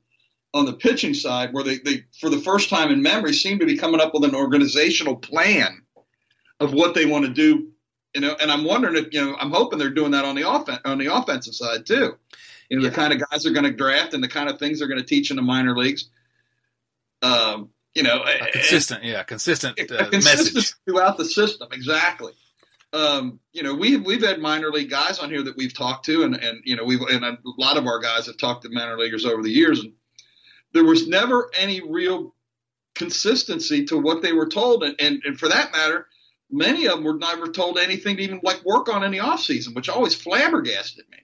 [0.53, 3.67] on the pitching side, where they, they for the first time in memory seem to
[3.67, 5.83] be coming up with an organizational plan
[6.59, 7.69] of what they want to do.
[8.15, 10.43] You know, and I'm wondering if you know, I'm hoping they're doing that on the
[10.45, 12.17] offen- on the offensive side too.
[12.69, 12.91] You know, Yeah.
[12.91, 15.01] the kind of guys they're going to draft and the kind of things they're going
[15.01, 16.09] to teach in the minor leagues.
[17.23, 20.75] Um, you know, a consistent, yeah, consistent uh, message.
[20.87, 21.69] throughout the system.
[21.73, 22.33] Exactly.
[22.93, 26.23] Um, you know, we've we've had minor league guys on here that we've talked to,
[26.25, 28.99] and and you know, we've and a lot of our guys have talked to minor
[28.99, 29.93] leaguers over the years, and
[30.73, 32.35] there was never any real
[32.95, 36.07] consistency to what they were told, and and, and for that matter,
[36.51, 39.41] many of them were never told anything to even like work on in the off
[39.41, 41.19] season, which always flabbergasted me.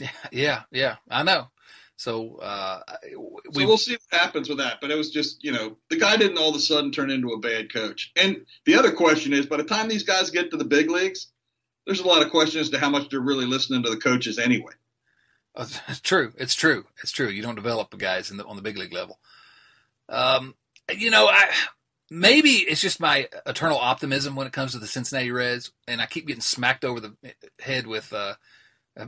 [0.00, 1.48] Yeah, yeah, yeah, I know.
[1.96, 2.80] So uh,
[3.12, 4.80] So we we'll see what happens with that.
[4.80, 7.30] But it was just, you know, the guy didn't all of a sudden turn into
[7.30, 8.12] a bad coach.
[8.14, 11.26] And the other question is, by the time these guys get to the big leagues,
[11.86, 14.38] there's a lot of questions as to how much they're really listening to the coaches
[14.38, 14.74] anyway.
[15.88, 16.32] It's true.
[16.36, 16.86] It's true.
[17.02, 17.28] It's true.
[17.28, 19.18] You don't develop guys the, on the big league level.
[20.08, 20.54] Um,
[20.96, 21.50] you know, I
[22.10, 26.06] maybe it's just my eternal optimism when it comes to the Cincinnati Reds, and I
[26.06, 27.14] keep getting smacked over the
[27.60, 28.34] head with uh,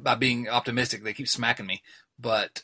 [0.02, 1.02] by being optimistic.
[1.02, 1.82] They keep smacking me,
[2.18, 2.62] but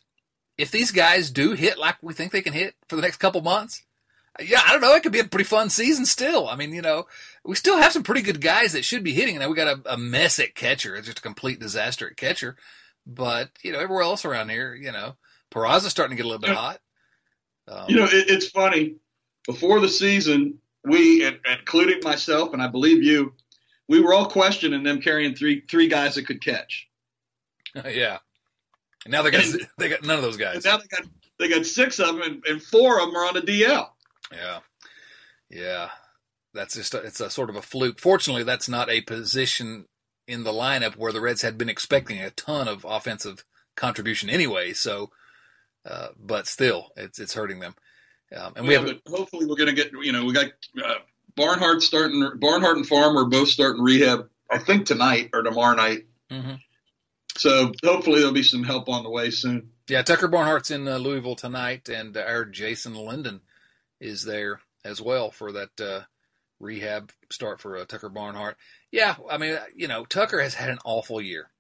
[0.59, 3.41] if these guys do hit like we think they can hit for the next couple
[3.41, 3.83] months,
[4.41, 4.95] yeah, I don't know.
[4.95, 6.49] It could be a pretty fun season still.
[6.49, 7.07] I mean, you know,
[7.45, 9.39] we still have some pretty good guys that should be hitting.
[9.39, 10.95] Now we got a, a mess at catcher.
[10.95, 12.57] It's just a complete disaster at catcher.
[13.07, 15.17] But you know, everywhere else around here, you know,
[15.51, 16.81] Peraza's starting to get a little bit hot.
[17.69, 18.97] Um, You know, it, it's funny.
[19.47, 23.33] Before the season, we, and, including myself, and I believe you,
[23.89, 26.89] we were all questioning them carrying three three guys that could catch.
[27.75, 28.19] yeah.
[29.05, 30.65] And now they got And- they got none of those And guys.
[30.65, 31.07] now they got
[31.39, 33.89] they got six of them, and, and four of them are on the DL.
[34.33, 34.59] Yeah,
[35.51, 35.91] yeah.
[36.55, 38.01] That's just a, it's a sort of a fluke.
[38.01, 39.87] Fortunately, that's not a position
[40.27, 43.45] in the lineup where the Reds had been expecting a ton of offensive
[43.77, 44.73] contribution anyway.
[44.73, 45.11] So,
[45.85, 47.75] uh, but still, it's it's hurting them.
[48.37, 50.47] Um, and we have but hopefully we're going to get you know we got
[50.85, 50.95] uh,
[51.37, 56.07] Barnhart starting Barnhart and Farmer both starting rehab I think tonight or tomorrow night.
[56.31, 56.61] Mhm.
[57.37, 59.71] So hopefully there'll be some help on the way soon.
[59.89, 63.43] Yeah, Tucker Barnhart's in uh, Louisville tonight, and our Jason Linden
[64.01, 66.01] is there as well for that uh,
[66.61, 68.57] rehab start for uh, Tucker Barnhart.
[68.91, 71.51] Yeah, I mean, uh, you know, Tucker has had an awful year,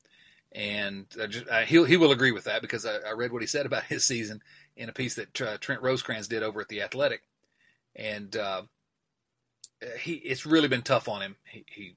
[0.52, 3.48] and just, uh, he he will agree with that because I, I read what he
[3.48, 4.42] said about his season
[4.76, 7.22] in a piece that uh, Trent Rosecrans did over at the Athletic,
[7.94, 8.62] and uh,
[10.00, 11.37] he it's really been tough on him.
[11.44, 11.96] He, he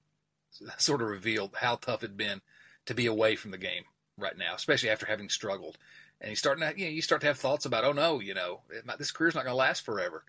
[0.77, 2.41] sort of revealed how tough it'd been
[2.85, 3.83] to be away from the game
[4.17, 5.77] right now, especially after having struggled
[6.21, 8.33] and he's starting to you know you start to have thoughts about oh no you
[8.33, 10.23] know it this career's not going to last forever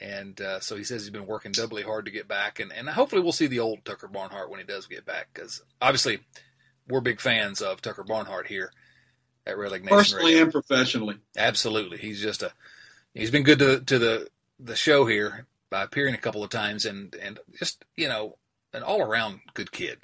[0.00, 2.88] and uh, so he says he's been working doubly hard to get back and, and
[2.88, 6.20] hopefully we'll see the old tucker barnhart when he does get back because obviously
[6.88, 8.70] we're big fans of tucker barnhart here
[9.46, 10.42] at Lake Nation Personally Radio.
[10.44, 11.16] and professionally.
[11.36, 12.52] absolutely he's just a
[13.14, 14.28] he's been good to to the
[14.60, 18.36] the show here by appearing a couple of times and and just you know
[18.72, 19.98] an all around good kid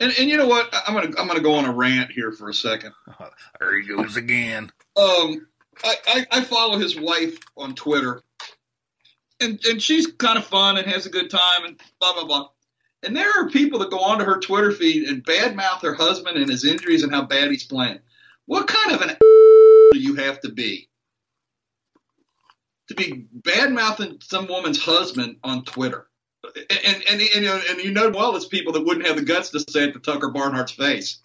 [0.00, 0.72] And and you know what?
[0.86, 2.92] I'm gonna I'm gonna go on a rant here for a second.
[3.58, 5.46] there he goes again Um,
[5.82, 8.22] I, I, I follow his wife on Twitter,
[9.40, 12.48] and and she's kind of fun and has a good time and blah blah blah.
[13.04, 16.50] And there are people that go onto her Twitter feed and badmouth her husband and
[16.50, 18.00] his injuries and how bad he's playing.
[18.46, 19.08] What kind of an
[19.92, 20.88] do you have to be
[22.88, 26.08] to be badmouthing some woman's husband on Twitter?
[26.44, 29.16] And and, and, and, you know, and you know well, it's people that wouldn't have
[29.16, 31.18] the guts to say it to Tucker Barnhart's face.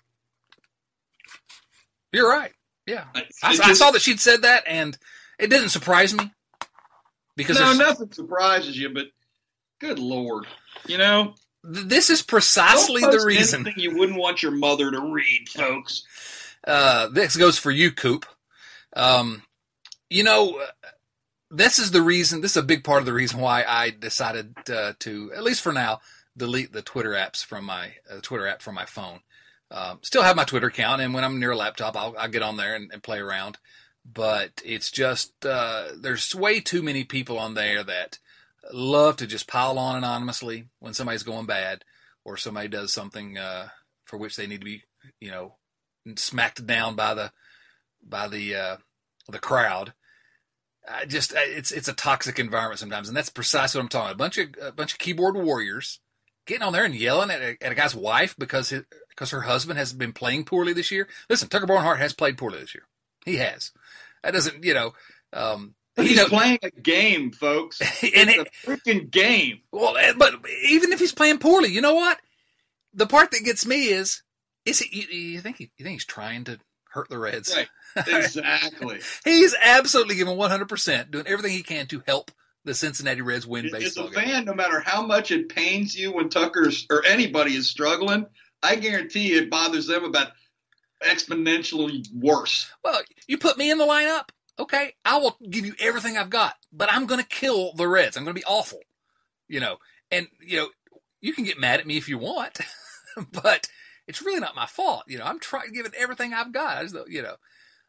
[2.12, 2.52] you're right
[2.88, 4.97] yeah I, It I just- saw that she'd said that, and
[5.39, 6.32] it didn't surprise me
[7.35, 9.07] because no, nothing surprises you, but
[9.79, 10.45] good lord,
[10.87, 11.35] you know,
[11.71, 13.67] th- this is precisely the reason.
[13.75, 16.03] you wouldn't want your mother to read, folks.
[16.65, 18.25] Uh, this goes for you, Coop.
[18.95, 19.43] Um,
[20.09, 20.87] you know, uh,
[21.49, 22.41] this is the reason.
[22.41, 25.61] This is a big part of the reason why I decided uh, to, at least
[25.61, 25.99] for now,
[26.35, 29.19] delete the Twitter apps from my uh, Twitter app from my phone.
[29.69, 32.43] Um, still have my Twitter account, and when I'm near a laptop, I'll, I'll get
[32.43, 33.57] on there and, and, play around.
[34.05, 38.19] But it's just uh, there's way too many people on there that
[38.71, 41.83] love to just pile on anonymously when somebody's going bad
[42.25, 43.69] or somebody does something uh,
[44.05, 44.83] for which they need to be,
[45.19, 45.55] you know,
[46.15, 47.31] smacked down by the
[48.01, 48.77] by the uh,
[49.29, 49.93] the crowd.
[50.89, 54.15] I just it's it's a toxic environment sometimes, and that's precisely what I'm talking about.
[54.15, 55.99] A bunch of a bunch of keyboard warriors
[56.45, 59.41] getting on there and yelling at a, at a guy's wife because his, because her
[59.41, 61.07] husband has been playing poorly this year.
[61.29, 62.83] Listen, Tucker Barnhart has played poorly this year.
[63.25, 63.71] He has.
[64.23, 64.93] That doesn't, you know.
[65.31, 67.79] Um, he's playing a game, folks.
[68.03, 69.62] and it's it, a freaking game.
[69.71, 70.33] Well, eh, but
[70.67, 72.19] even if he's playing poorly, you know what?
[72.93, 74.21] The part that gets me is,
[74.65, 74.99] is he?
[74.99, 75.71] You, you think he?
[75.77, 76.59] You think he's trying to
[76.89, 77.55] hurt the Reds?
[77.55, 77.67] Right.
[78.07, 78.99] Exactly.
[79.25, 82.31] he's absolutely giving 100 percent, doing everything he can to help
[82.65, 84.07] the Cincinnati Reds win baseball.
[84.07, 87.69] As a fan, no matter how much it pains you when Tucker's or anybody is
[87.69, 88.25] struggling,
[88.62, 90.29] I guarantee it bothers them about
[91.03, 92.71] exponentially worse.
[92.83, 96.55] Well, you put me in the lineup, okay, I will give you everything I've got,
[96.71, 98.17] but I'm going to kill the Reds.
[98.17, 98.79] I'm going to be awful,
[99.47, 99.77] you know.
[100.11, 100.69] And you know,
[101.21, 102.59] you can get mad at me if you want,
[103.31, 103.67] but
[104.07, 105.03] it's really not my fault.
[105.07, 106.85] You know, I'm trying to give it everything I've got.
[107.09, 107.35] You know,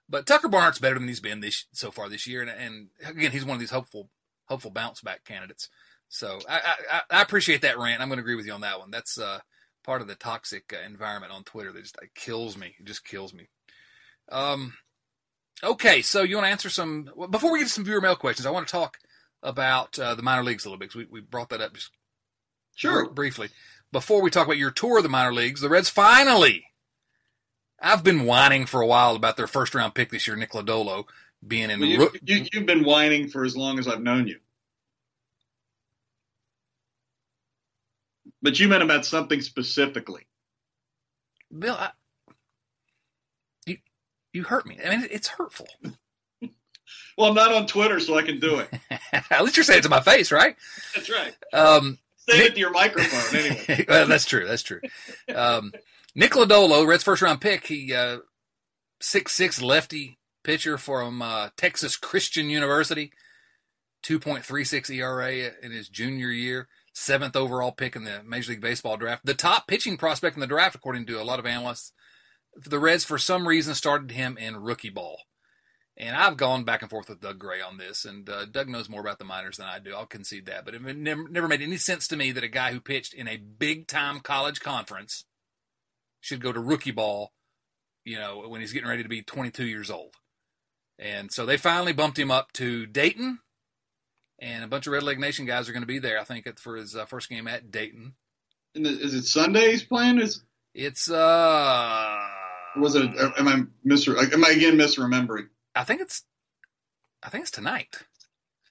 [0.08, 3.32] but Tucker Barnhart's better than he's been this so far this year, and, and again,
[3.32, 4.08] he's one of these hopeful
[4.46, 5.68] hopeful bounce back candidates.
[6.08, 8.00] So I, I, I appreciate that rant.
[8.00, 8.90] I'm going to agree with you on that one.
[8.90, 9.40] That's uh,
[9.84, 12.74] part of the toxic uh, environment on Twitter that just kills me.
[12.78, 13.48] It just kills me.
[14.30, 14.74] Um,
[15.62, 18.46] okay, so you want to answer some before we get to some viewer mail questions?
[18.46, 18.98] I want to talk
[19.42, 21.90] about uh, the minor leagues a little bit because we, we brought that up just
[22.74, 23.50] sure briefly
[23.92, 25.60] before we talk about your tour of the minor leagues.
[25.60, 26.66] The Reds finally.
[27.80, 31.04] I've been whining for a while about their first round pick this year, Nick Lodolo,
[31.46, 31.80] being in.
[31.80, 34.38] Well, you, you, you've been whining for as long as I've known you.
[38.44, 40.26] But you meant about something specifically.
[41.58, 41.92] Bill, I,
[43.64, 43.78] you
[44.34, 44.78] you hurt me.
[44.84, 45.66] I mean, it's hurtful.
[47.16, 48.68] well, I'm not on Twitter, so I can do it.
[49.30, 50.56] At least you're saying it to my face, right?
[50.94, 51.34] That's right.
[51.54, 53.86] Um, Say Nick, it to your microphone, anyway.
[53.88, 54.46] well, that's true.
[54.46, 54.80] That's true.
[55.34, 55.72] Um,
[56.14, 57.66] Nick Lodolo, Reds first round pick.
[57.66, 58.18] He uh,
[59.00, 63.10] six six lefty pitcher from uh, Texas Christian University.
[64.04, 69.26] 2.36 ERA in his junior year, seventh overall pick in the Major League Baseball draft.
[69.26, 71.92] The top pitching prospect in the draft, according to a lot of analysts.
[72.56, 75.18] The Reds, for some reason, started him in rookie ball.
[75.96, 78.88] And I've gone back and forth with Doug Gray on this, and uh, Doug knows
[78.88, 79.94] more about the minors than I do.
[79.94, 80.64] I'll concede that.
[80.64, 83.28] But it never, never made any sense to me that a guy who pitched in
[83.28, 85.24] a big time college conference
[86.20, 87.32] should go to rookie ball,
[88.04, 90.14] you know, when he's getting ready to be 22 years old.
[90.98, 93.40] And so they finally bumped him up to Dayton,
[94.38, 96.20] and a bunch of Red Leg Nation guys are going to be there.
[96.20, 98.14] I think for his uh, first game at Dayton.
[98.74, 100.20] And is it Sunday he's playing?
[100.20, 100.42] Is
[100.74, 102.18] it's uh?
[102.76, 103.10] Was it?
[103.38, 104.08] Am I mis?
[104.08, 105.48] Am I again misremembering?
[105.74, 106.22] I think it's.
[107.22, 107.96] I think it's tonight.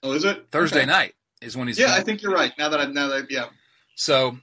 [0.04, 0.88] Oh, is it Thursday okay.
[0.88, 1.16] night?
[1.42, 1.80] Is when he's.
[1.80, 2.52] Yeah, I think you're right.
[2.58, 3.46] Now that I now that I, yeah.
[3.96, 4.38] So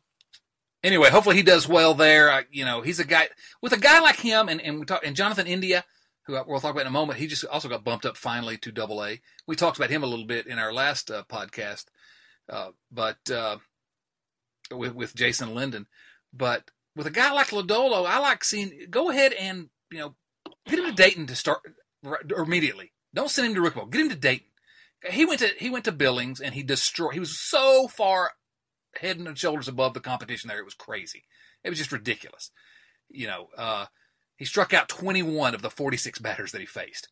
[0.82, 2.30] anyway, hopefully he does well there.
[2.30, 3.28] I, you know, he's a guy
[3.60, 5.84] with a guy like him, and and we talk and Jonathan India
[6.30, 7.18] who we'll talk about in a moment.
[7.18, 9.20] He just also got bumped up finally to Double A.
[9.46, 11.86] We talked about him a little bit in our last uh, podcast,
[12.48, 13.58] uh, but uh,
[14.70, 15.86] with with Jason Linden.
[16.32, 18.86] But with a guy like Lodolo, I like seeing.
[18.90, 20.14] Go ahead and you know
[20.66, 21.60] get him to Dayton to start
[22.36, 22.92] immediately.
[23.14, 23.90] Don't send him to Rickville.
[23.90, 24.46] Get him to Dayton.
[25.10, 27.14] He went to he went to Billings and he destroyed.
[27.14, 28.32] He was so far
[29.00, 30.58] head and shoulders above the competition there.
[30.58, 31.24] It was crazy.
[31.64, 32.50] It was just ridiculous.
[33.08, 33.86] You know, uh,
[34.40, 37.08] he struck out 21 of the 46 batters that he faced.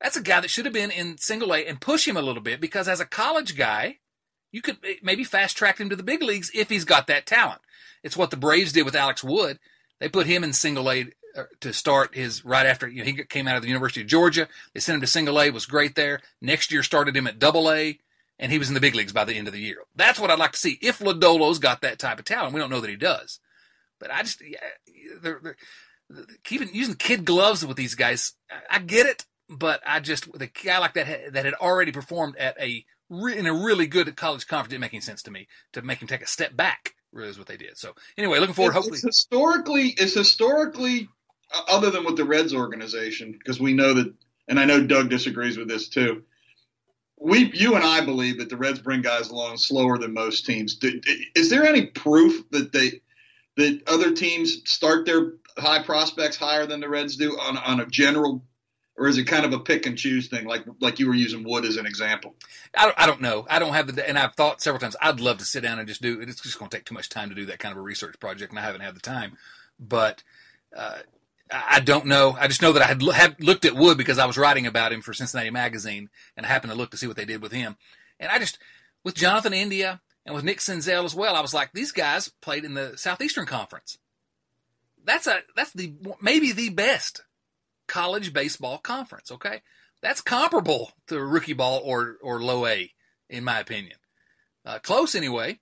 [0.00, 2.40] That's a guy that should have been in single A and push him a little
[2.40, 3.98] bit because as a college guy,
[4.50, 7.60] you could maybe fast track him to the big leagues if he's got that talent.
[8.02, 9.58] It's what the Braves did with Alex Wood.
[9.98, 13.24] They put him in single A uh, to start his right after you know, he
[13.24, 14.48] came out of the University of Georgia.
[14.72, 16.22] They sent him to single A, was great there.
[16.40, 17.98] Next year started him at double A,
[18.38, 19.82] and he was in the big leagues by the end of the year.
[19.94, 22.54] That's what I'd like to see if Lodolo's got that type of talent.
[22.54, 23.38] We don't know that he does,
[23.98, 24.60] but I just yeah,
[25.20, 25.56] they're, they're,
[26.44, 28.32] keeping using kid gloves with these guys.
[28.70, 32.60] I get it, but I just a guy like that that had already performed at
[32.60, 36.00] a in a really good college conference didn't make any sense to me to make
[36.00, 36.94] him take a step back.
[37.12, 37.76] Really is what they did.
[37.76, 38.70] So anyway, looking forward.
[38.70, 41.08] It's, hopefully, it's historically, it's historically
[41.52, 44.14] uh, other than with the Reds organization because we know that,
[44.48, 46.22] and I know Doug disagrees with this too.
[47.22, 50.78] We, you and I believe that the Reds bring guys along slower than most teams.
[51.34, 53.02] Is there any proof that they
[53.56, 57.86] that other teams start their high prospects higher than the Reds do on, on a
[57.86, 58.42] general
[59.00, 61.42] or is it kind of a pick and choose thing, like like you were using
[61.42, 62.34] Wood as an example?
[62.76, 63.46] I don't, I don't know.
[63.48, 65.88] I don't have the, and I've thought several times I'd love to sit down and
[65.88, 66.28] just do it.
[66.28, 68.20] It's just going to take too much time to do that kind of a research
[68.20, 69.38] project, and I haven't had the time.
[69.78, 70.22] But
[70.76, 70.98] uh,
[71.50, 72.36] I don't know.
[72.38, 74.92] I just know that I had, had looked at Wood because I was writing about
[74.92, 77.52] him for Cincinnati Magazine, and I happened to look to see what they did with
[77.52, 77.76] him.
[78.18, 78.58] And I just,
[79.02, 82.66] with Jonathan India and with Nick Senzel as well, I was like, these guys played
[82.66, 83.96] in the Southeastern Conference.
[85.10, 85.92] That's a that's the
[86.22, 87.22] maybe the best
[87.88, 89.32] college baseball conference.
[89.32, 89.62] Okay,
[90.00, 92.92] that's comparable to rookie ball or or low A,
[93.28, 93.96] in my opinion.
[94.64, 95.58] Uh, close anyway.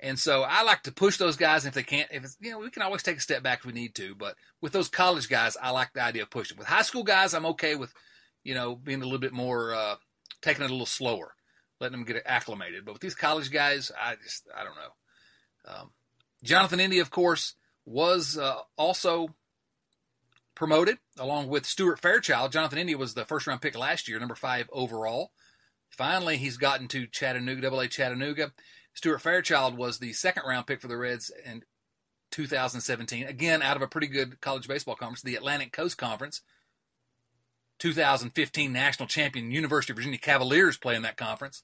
[0.00, 2.08] And so I like to push those guys if they can't.
[2.12, 4.16] If it's, you know, we can always take a step back if we need to.
[4.16, 6.56] But with those college guys, I like the idea of pushing.
[6.56, 7.92] With high school guys, I'm okay with,
[8.42, 9.96] you know, being a little bit more, uh,
[10.42, 11.34] taking it a little slower,
[11.80, 12.84] letting them get acclimated.
[12.84, 15.72] But with these college guys, I just, I don't know.
[15.72, 15.90] Um,
[16.42, 17.54] Jonathan India, of course,
[17.88, 19.34] was uh, also
[20.54, 22.52] promoted along with Stuart Fairchild.
[22.52, 25.32] Jonathan India was the first round pick last year, number five overall.
[25.90, 28.52] Finally, he's gotten to Chattanooga, Double A Chattanooga.
[28.92, 31.62] Stuart Fairchild was the second round pick for the Reds in
[32.30, 33.26] 2017.
[33.26, 36.42] Again, out of a pretty good college baseball conference, the Atlantic Coast Conference.
[37.78, 41.62] 2015 national champion University of Virginia Cavaliers play in that conference.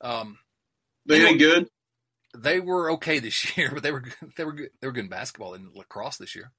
[0.00, 0.38] Um,
[1.04, 1.68] they ain't good.
[2.36, 4.04] They were okay this year, but they were
[4.36, 4.70] they were good.
[4.80, 6.52] They were good in basketball and lacrosse this year.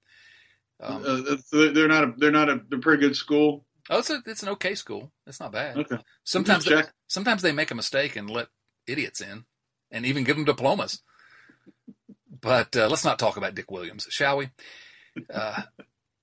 [0.80, 3.66] Um, uh, they're not a they're not a they're pretty good school.
[3.90, 5.12] Oh, it's a, it's an okay school.
[5.28, 5.78] It's not bad.
[5.78, 5.98] Okay.
[6.24, 8.48] Sometimes they, sometimes they make a mistake and let
[8.88, 9.46] idiots in,
[9.92, 11.02] and even give them diplomas.
[12.42, 14.50] But uh, let's not talk about Dick Williams, shall we?
[15.32, 15.62] Uh,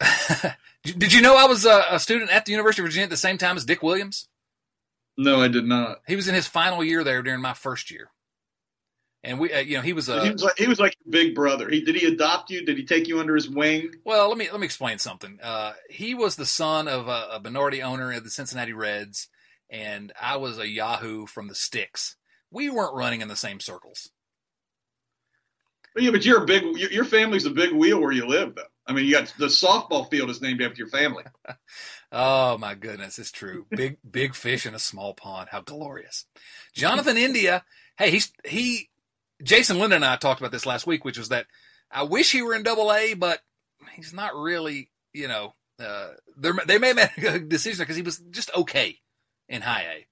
[0.82, 3.16] did you know I was a, a, student at the University of Virginia at the
[3.16, 4.28] same time as Dick Williams?
[5.16, 5.98] No, I did not.
[6.06, 8.10] He was in his final year there during my first year.
[9.24, 11.10] And we, uh, you know, he was a he was like he was like your
[11.10, 11.68] big brother.
[11.68, 12.64] He did he adopt you?
[12.64, 13.92] Did he take you under his wing?
[14.04, 15.38] Well, let me let me explain something.
[15.42, 19.28] Uh, he was the son of a, a, minority owner of the Cincinnati Reds,
[19.68, 22.16] and I was a Yahoo from the sticks.
[22.50, 24.10] We weren't running in the same circles.
[25.94, 26.76] But yeah, but you're a big.
[26.76, 28.62] Your family's a big wheel where you live, though.
[28.86, 31.24] I mean, you got the softball field is named after your family.
[32.12, 33.66] oh my goodness, it's true.
[33.70, 35.48] Big big fish in a small pond.
[35.50, 36.24] How glorious.
[36.72, 37.64] Jonathan India.
[37.98, 38.88] Hey, he's he
[39.42, 41.46] Jason Linden and I talked about this last week, which was that
[41.90, 43.40] I wish he were in Double A, but
[43.94, 44.90] he's not really.
[45.12, 48.98] You know, uh, they may make a decision because he was just okay
[49.48, 50.04] in High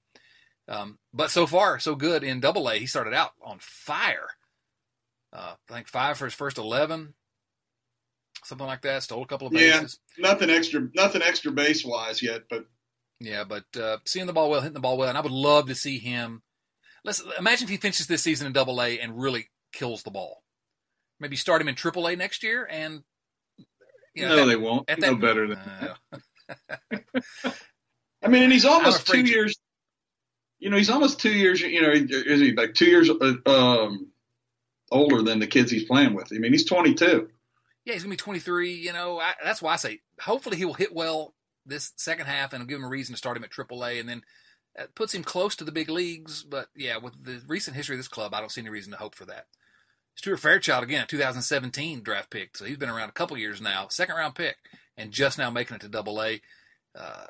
[0.68, 0.72] A.
[0.72, 2.76] Um, but so far, so good in Double A.
[2.76, 4.28] He started out on fire.
[5.32, 7.14] Uh, I think five for his first eleven,
[8.44, 9.02] something like that.
[9.02, 9.98] Stole a couple of bases.
[10.16, 12.66] Yeah, nothing extra, nothing extra base wise yet, but
[13.20, 15.66] yeah, but uh, seeing the ball well, hitting the ball well, and I would love
[15.66, 16.42] to see him
[17.06, 20.42] Let's imagine if he finishes this season in Double A and really kills the ball.
[21.20, 23.04] Maybe start him in Triple A next year, and
[24.12, 24.90] you know, no, that, they won't.
[24.90, 25.58] At that, no better than.
[25.58, 25.94] Uh,
[28.22, 29.56] I mean, and he's almost two years.
[30.58, 31.60] You know, he's almost two years.
[31.60, 34.08] You know, is he like two years uh, um,
[34.90, 36.32] older than the kids he's playing with?
[36.34, 37.28] I mean, he's 22.
[37.84, 38.74] Yeah, he's gonna be 23.
[38.74, 42.52] You know, I, that's why I say hopefully he will hit well this second half,
[42.52, 44.22] and it'll give him a reason to start him at AAA, and then
[44.78, 47.98] it puts him close to the big leagues, but yeah, with the recent history of
[47.98, 49.46] this club, I don't see any reason to hope for that.
[50.14, 53.88] Stuart Fairchild again, a 2017 draft pick, so he's been around a couple years now,
[53.88, 54.56] second round pick,
[54.96, 56.40] and just now making it to Double A.
[56.94, 57.26] Uh,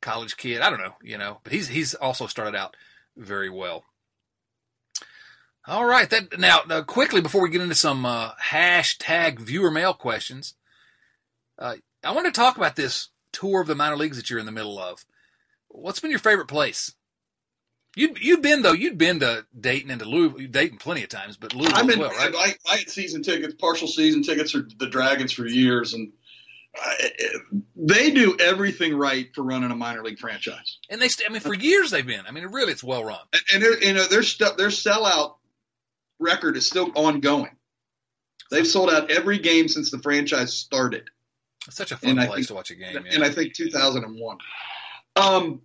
[0.00, 2.76] college kid, I don't know, you know, but he's he's also started out
[3.16, 3.84] very well.
[5.66, 10.54] All right, that now quickly before we get into some uh, hashtag viewer mail questions,
[11.58, 14.46] uh, I want to talk about this tour of the minor leagues that you're in
[14.46, 15.04] the middle of.
[15.70, 16.94] What's been your favorite place?
[17.96, 21.36] You you've been though you'd been to Dayton and to Louisville, Dayton plenty of times,
[21.36, 22.34] but Louisville I've been, as well, right?
[22.36, 26.12] I, I, had season tickets, partial season tickets for the Dragons for years, and
[26.76, 27.10] I,
[27.74, 30.78] they do everything right for running a minor league franchise.
[30.88, 32.26] And they, I mean, for years they've been.
[32.28, 33.18] I mean, really, it's well run.
[33.52, 35.34] And, and you know, their st- their sellout
[36.20, 37.56] record is still ongoing.
[38.52, 41.10] They've sold out every game since the franchise started.
[41.66, 43.04] It's such a fun and place think, to watch a game.
[43.10, 43.24] And.
[43.24, 44.38] I think 2001.
[45.20, 45.62] Um,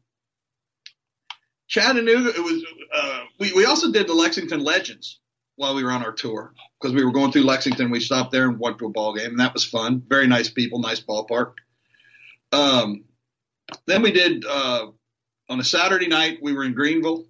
[1.68, 2.30] Chattanooga.
[2.30, 2.64] It was.
[2.94, 5.20] Uh, we we also did the Lexington Legends
[5.56, 7.90] while we were on our tour because we were going through Lexington.
[7.90, 10.04] We stopped there and went to a ball game, and that was fun.
[10.08, 11.54] Very nice people, nice ballpark.
[12.52, 13.06] Um,
[13.88, 14.88] then we did uh,
[15.50, 16.40] on a Saturday night.
[16.42, 17.26] We were in Greeneville.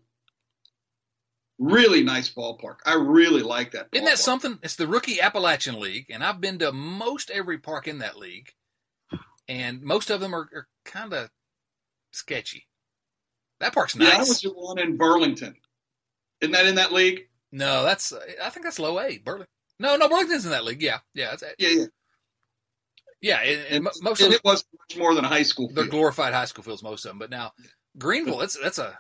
[1.58, 2.78] Really nice ballpark.
[2.86, 3.88] I really like that.
[3.94, 4.60] Isn't that something?
[4.62, 8.50] It's the Rookie Appalachian League, and I've been to most every park in that league,
[9.48, 11.30] and most of them are, are kind of
[12.16, 12.68] sketchy.
[13.60, 14.10] That park's nice.
[14.10, 15.56] Yeah, I was the one in Burlington.
[16.42, 17.28] Isn't that in that league?
[17.52, 18.14] No, that's
[18.44, 19.18] I think that's low A.
[19.20, 19.48] Burlington.
[19.80, 20.82] No, no, Burlington's in that league.
[20.82, 21.86] Yeah, yeah, yeah, yeah.
[23.22, 25.84] Yeah, and, and most and of it wasn't much more than a high school the
[25.84, 25.90] field.
[25.90, 27.20] glorified high school fields, most of them.
[27.20, 27.52] But now
[27.98, 28.98] Greeneville, that's that's a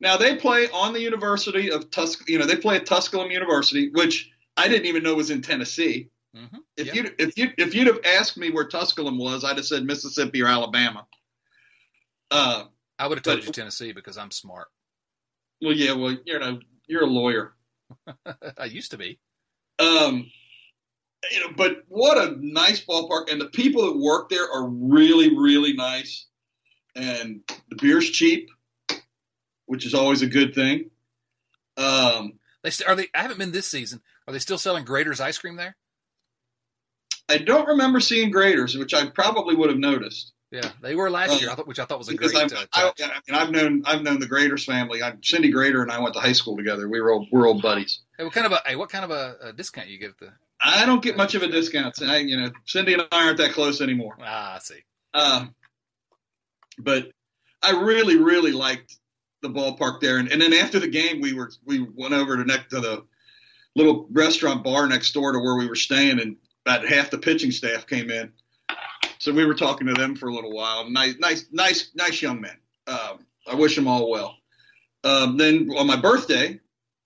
[0.00, 2.16] Now they play on the University of Tus.
[2.28, 6.10] You know, they play at Tusculum University, which I didn't even know was in Tennessee.
[6.36, 6.94] mhm, If yeah.
[6.94, 10.42] you if you if you'd have asked me where Tusculum was, I'd have said Mississippi
[10.42, 11.06] or Alabama.
[12.32, 12.64] Uh,
[12.98, 14.68] I would have told but- you Tennessee because I'm smart.
[15.60, 17.52] well, yeah, well, you know, you're a lawyer.
[18.58, 19.18] I used to be.
[19.78, 20.30] Um,
[21.30, 25.36] you know, but what a nice ballpark, and the people that work there are really,
[25.36, 26.26] really nice,
[26.96, 28.48] and the beer's cheap,
[29.66, 30.90] which is always a good thing.
[31.76, 33.08] Um, They st- are they?
[33.14, 34.00] I haven't been this season.
[34.26, 35.76] Are they still selling Graeter's ice cream there?
[37.28, 40.32] I don't remember seeing Graeter's, which I probably would have noticed.
[40.52, 41.50] Yeah, they were last Uh, year.
[41.64, 44.20] Which I thought was a great I've, uh, I, I mean, I've known I've known
[44.20, 45.02] the Graeters family.
[45.02, 46.88] I, Cindy Graeter and I went to high school together.
[46.90, 48.00] We were old, we're old buddies.
[48.18, 50.30] Hey, what kind of a hey, what kind of a, a discount you get the?
[50.62, 52.00] I don't get much of a discount.
[52.02, 54.16] I, you know, Cindy and I aren't that close anymore.
[54.20, 54.80] Ah, I see.
[55.14, 55.54] Um,
[56.78, 57.10] but
[57.62, 58.96] I really, really liked
[59.40, 60.18] the ballpark there.
[60.18, 63.04] And, and then after the game, we were we went over to next to the
[63.74, 66.36] little restaurant bar next door to where we were staying, and
[66.66, 68.32] about half the pitching staff came in.
[69.22, 70.90] So we were talking to them for a little while.
[70.90, 72.56] Nice, nice, nice, nice young men.
[72.88, 74.34] Um, I wish them all well.
[75.04, 76.58] Um, then on my birthday,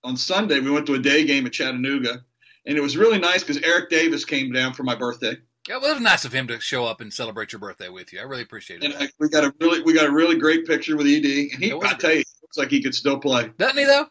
[0.03, 2.25] on Sunday, we went to a day game at Chattanooga,
[2.65, 5.37] and it was really nice because Eric Davis came down for my birthday.
[5.69, 8.11] Yeah, well, it was nice of him to show up and celebrate your birthday with
[8.11, 8.19] you.
[8.19, 9.01] I really appreciated And that.
[9.03, 11.69] I, we got a really we got a really great picture with Ed, and he
[11.69, 13.51] It I tell you, looks like he could still play.
[13.59, 14.07] Doesn't he though?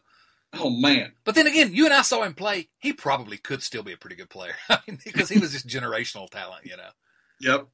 [0.53, 2.69] Oh man, But then again, you and I saw him play.
[2.79, 4.55] He probably could still be a pretty good player.
[4.69, 6.89] I mean, because he was just generational talent, you know.
[7.41, 7.67] yep.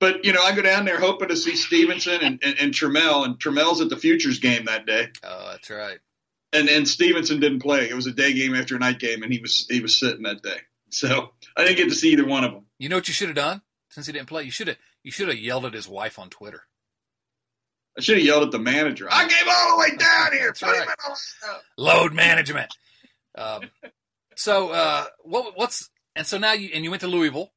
[0.00, 3.24] But you know, I go down there hoping to see Stephenson and and, and Trammell,
[3.24, 5.98] and Trammell's at the Futures game that day, Oh, that's right.
[6.52, 7.88] and and Stephenson didn't play.
[7.90, 10.22] It was a day game after a night game, and he was he was sitting
[10.22, 10.58] that day,
[10.90, 12.66] so I didn't get to see either one of them.
[12.78, 14.44] You know what you should have done since he didn't play?
[14.44, 16.62] You should have you should have yelled at his wife on Twitter.
[17.96, 19.08] I should have yelled at the manager.
[19.10, 20.46] I came all the way down here.
[20.48, 21.60] That's Put him right.
[21.76, 22.72] Load management.
[23.36, 23.62] Um,
[24.36, 27.50] so uh, what what's and so now you and you went to Louisville.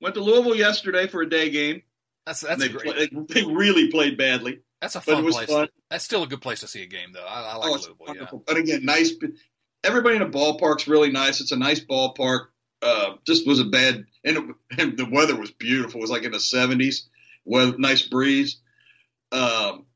[0.00, 1.82] Went to Louisville yesterday for a day game.
[2.26, 3.10] That's that's they, great.
[3.10, 5.48] play- they really played badly, That's a fun place.
[5.48, 5.68] fun.
[5.90, 7.24] That's still a good place to see a game, though.
[7.24, 7.96] I, I like Oh, Louisville.
[8.14, 8.38] Yeah.
[8.54, 9.12] And again, nice.
[9.84, 11.40] Everybody in the ballpark's really nice.
[11.40, 12.46] It's a nice ballpark.
[12.82, 14.44] Uh, just was a bad, and, it,
[14.78, 15.98] and the weather was beautiful.
[16.00, 17.08] It was like in the seventies.
[17.44, 18.60] Weather, nice breeze.
[19.32, 19.86] Um,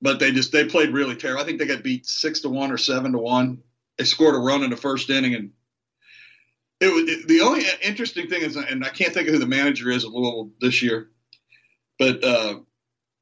[0.00, 1.42] but they just they played really terrible.
[1.42, 3.62] I think they got beat six to one or seven to one.
[3.96, 5.50] They scored a run in the first inning, and
[6.80, 9.46] it was it, the only interesting thing is, and I can't think of who the
[9.46, 11.10] manager is at Louisville this year,
[11.98, 12.60] but uh,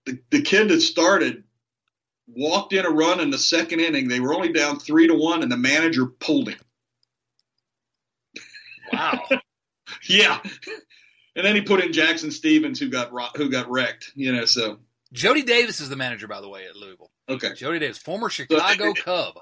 [0.04, 1.44] the the kid that started
[2.28, 4.08] walked in a run in the second inning.
[4.08, 6.58] They were only down three to one, and the manager pulled him.
[8.92, 9.20] Wow.
[10.08, 10.40] Yeah,
[11.34, 14.12] and then he put in Jackson Stephens, who got who got wrecked.
[14.14, 14.78] You know, so
[15.12, 17.10] Jody Davis is the manager, by the way, at Louisville.
[17.28, 17.54] okay.
[17.54, 19.38] Jody Davis, former Chicago Cub.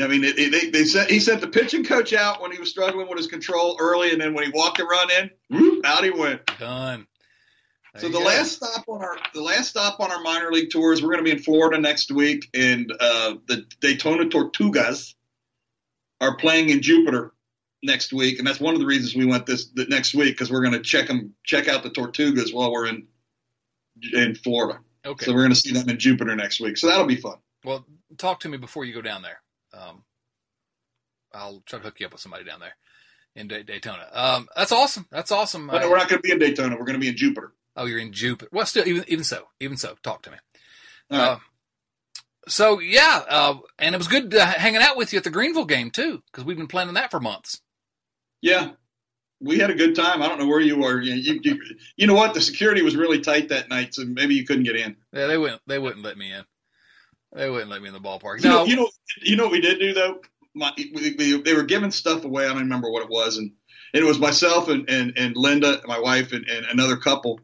[0.00, 2.58] I mean, it, it, they, they sent he sent the pitching coach out when he
[2.58, 5.84] was struggling with his control early, and then when he walked the run in, whoop,
[5.84, 6.46] out he went.
[6.58, 7.06] Done.
[7.94, 8.24] There So the go.
[8.24, 11.24] last stop on our the last stop on our minor league tours, we're going to
[11.24, 15.14] be in Florida next week, and uh, the Daytona Tortugas
[16.20, 17.32] are playing in Jupiter
[17.82, 20.52] next week, and that's one of the reasons we went this the next week because
[20.52, 23.08] we're going to check them check out the Tortugas while we're in
[24.12, 24.78] in Florida.
[25.04, 25.24] Okay.
[25.24, 26.76] So we're going to see them in Jupiter next week.
[26.76, 27.38] So that'll be fun.
[27.64, 27.84] Well,
[28.18, 29.40] talk to me before you go down there.
[29.80, 30.02] Um,
[31.32, 32.76] I'll try to hook you up with somebody down there
[33.36, 34.06] in Day- Daytona.
[34.12, 35.06] Um, that's awesome.
[35.10, 35.68] That's awesome.
[35.68, 36.76] But we're not going to be in Daytona.
[36.76, 37.52] We're going to be in Jupiter.
[37.76, 38.48] oh, you're in Jupiter.
[38.52, 40.36] Well, still, even even so, even so, talk to me.
[41.10, 41.20] Right.
[41.20, 41.38] Uh,
[42.48, 45.68] so yeah, uh, and it was good uh, hanging out with you at the Greeneville
[45.68, 47.60] game too, because we've been planning that for months.
[48.42, 48.70] Yeah,
[49.40, 50.22] we had a good time.
[50.22, 51.00] I don't know where you were.
[51.00, 51.60] You, you, you,
[51.96, 52.34] you know what?
[52.34, 54.96] The security was really tight that night, so maybe you couldn't get in.
[55.12, 55.62] Yeah, they wouldn't.
[55.66, 56.44] They wouldn't let me in.
[57.32, 58.42] They wouldn't let me in the ballpark.
[58.42, 58.88] You No, know, you know,
[59.22, 60.20] you know what we did do though.
[60.54, 62.44] My, we, we, they were giving stuff away.
[62.44, 63.52] I don't remember what it was, and,
[63.94, 67.40] and it was myself and, and, and Linda, my wife, and, and another couple.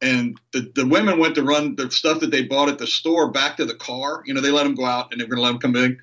[0.00, 3.30] And the, the women went to run the stuff that they bought at the store
[3.32, 4.22] back to the car.
[4.26, 5.76] You know, they let them go out, and they were going to let them come
[5.76, 5.98] in.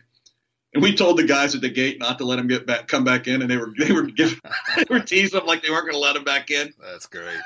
[0.74, 3.04] And we told the guys at the gate not to let them get back, come
[3.04, 4.40] back in, and they were they were giving,
[4.76, 6.74] they were teasing them like they weren't going to let them back in.
[6.82, 7.40] that's great.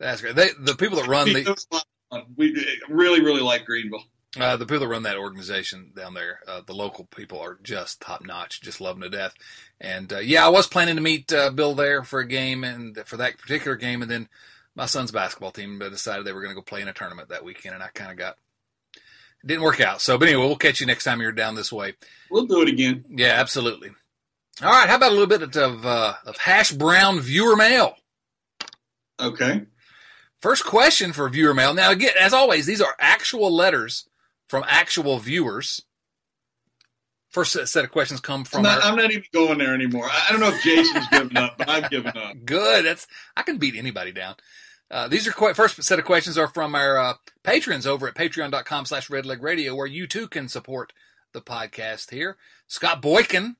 [0.00, 0.34] That's great.
[0.34, 2.34] They, the people that run the was a lot of fun.
[2.36, 4.04] We really really like Greeneville.
[4.38, 8.00] Uh, the people that run that organization down there, uh, the local people are just
[8.00, 9.34] top notch, just love them to death.
[9.80, 12.96] And uh, yeah, I was planning to meet uh, Bill there for a game and
[13.06, 14.28] for that particular game, and then
[14.74, 17.44] my son's basketball team decided they were going to go play in a tournament that
[17.44, 18.36] weekend, and I kind of got
[19.44, 20.00] didn't work out.
[20.00, 21.94] So, but anyway, we'll catch you next time you're down this way.
[22.30, 23.04] We'll do it again.
[23.08, 23.90] Yeah, absolutely.
[24.62, 27.96] All right, how about a little bit of uh, of hash brown viewer mail?
[29.20, 29.62] Okay.
[30.40, 31.72] First question for viewer mail.
[31.72, 34.08] Now, again, as always, these are actual letters
[34.48, 35.82] from actual viewers.
[37.30, 40.08] First set of questions come I'm from not, our, I'm not even going there anymore.
[40.08, 42.36] I don't know if Jason's given up, but I'm giving up.
[42.44, 42.84] Good.
[42.84, 44.36] That's I can beat anybody down.
[44.90, 48.14] Uh, these are quite, first set of questions are from our uh, patrons over at
[48.14, 50.92] patreon.com slash redleg radio where you too can support
[51.32, 52.36] the podcast here.
[52.68, 53.56] Scott Boykin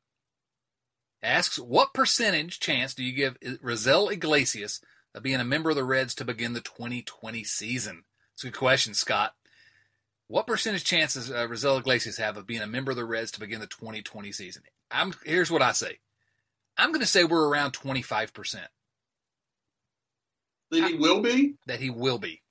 [1.22, 4.80] asks, what percentage chance do you give Raisel Iglesias
[5.14, 8.04] of being a member of the Reds to begin the 2020 season?
[8.34, 9.34] It's a good question, Scott.
[10.28, 13.40] What percentage chances uh, Raisel Iglesias have of being a member of the Reds to
[13.40, 14.62] begin the 2020 season?
[14.90, 15.98] I'm here's what I say.
[16.76, 18.66] I'm going to say we're around 25 percent
[20.70, 21.54] That he will be?
[21.66, 22.42] that he will be.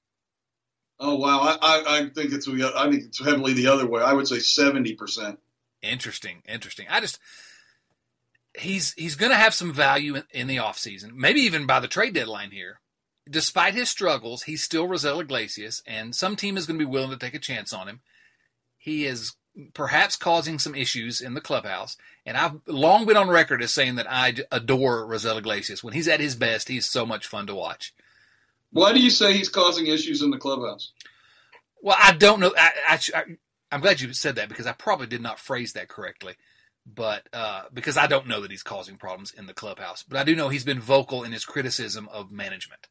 [1.00, 4.02] Oh wow, I, I, I think it's I think it's heavily the other way.
[4.02, 5.40] I would say seventy percent.
[5.82, 6.86] Interesting, interesting.
[6.90, 7.20] I just
[8.58, 11.88] he's he's going to have some value in, in the offseason, maybe even by the
[11.88, 12.80] trade deadline here.
[13.30, 17.12] Despite his struggles, he's still Raisel Iglesias, and some team is going to be willing
[17.12, 18.02] to take a chance on him.
[18.78, 19.36] He is
[19.74, 21.96] perhaps causing some issues in the clubhouse,
[22.26, 25.84] and I've long been on record as saying that I adore Raisel Iglesias.
[25.84, 27.94] When he's at his best, he's so much fun to watch.
[28.72, 30.92] Why do you say he's causing issues in the clubhouse?
[31.82, 32.54] Well, I don't know.
[32.58, 33.24] I, I, I,
[33.72, 36.36] I'm glad you said that because I probably did not phrase that correctly.
[36.86, 40.26] But uh, because I don't know that he's causing problems in the clubhouse, but I
[40.26, 42.88] do know he's been vocal in his criticism of management.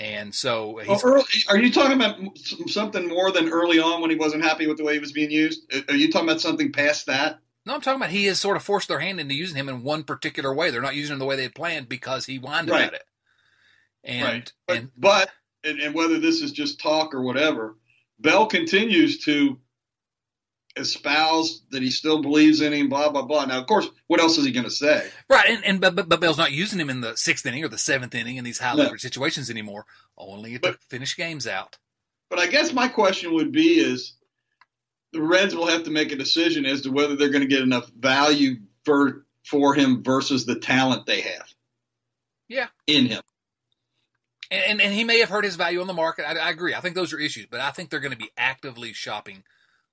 [0.00, 4.16] And so Well, early, are you talking about something more than early on when he
[4.16, 5.70] wasn't happy with the way he was being used?
[5.90, 7.38] Are you talking about something past that?
[7.66, 9.82] no, I'm talking about he has sort of forced their hand into using him in
[9.82, 10.70] one particular way.
[10.70, 12.80] They're not using him the way they planned because he whined Right.
[12.84, 13.04] about it.
[14.02, 14.52] And right.
[14.66, 15.30] But, and but
[15.64, 17.76] and, and whether this is just talk or whatever,
[18.18, 19.58] Bell continues to
[20.76, 22.88] espouse that he still believes in him.
[22.88, 23.44] Blah blah blah.
[23.44, 25.08] Now, of course, what else is he going to say?
[25.28, 27.78] Right, and, and but, but, Bell's not using him in the sixth inning or the
[27.78, 28.84] seventh inning in these high No.
[28.84, 29.86] leverage situations anymore.
[30.16, 31.78] Only to But- finish games out.
[32.28, 34.14] But I guess my question would be: is
[35.12, 37.62] the Reds will have to make a decision as to whether they're going to get
[37.62, 41.48] enough value for for him versus the talent they have.
[42.48, 42.66] Yeah.
[42.86, 43.22] in him.
[44.50, 46.24] And, and and he may have hurt his value on the market.
[46.24, 46.74] I, I agree.
[46.74, 49.44] I think those are issues, but I think they're going to be actively shopping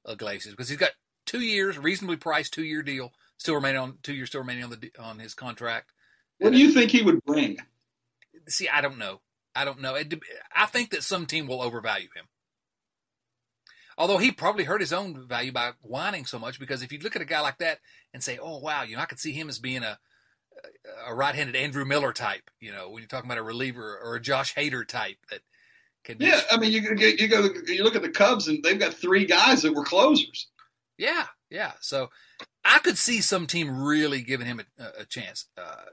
[0.07, 0.91] Iglesias because he's got
[1.25, 4.69] two years, reasonably priced two year deal, still remaining on two years, still remaining on
[4.71, 5.91] the on his contract.
[6.39, 7.57] What do you think he would bring?
[8.47, 9.21] See, I don't know.
[9.55, 9.95] I don't know.
[9.95, 10.13] It,
[10.55, 12.25] I think that some team will overvalue him.
[13.97, 17.15] Although he probably hurt his own value by whining so much, because if you look
[17.15, 17.79] at a guy like that
[18.13, 19.97] and say, "Oh wow," you know, I could see him as being a
[21.05, 22.49] a right-handed Andrew Miller type.
[22.59, 25.41] You know, when you're talking about a reliever or a Josh Hader type that
[26.19, 28.93] Yeah, I mean, you go- you go you look at the Cubs and they've got
[28.93, 30.47] three guys that were closers.
[30.97, 31.73] Yeah, yeah.
[31.81, 32.09] So
[32.65, 35.45] I could see some team really giving him a, a chance.
[35.57, 35.83] Uh,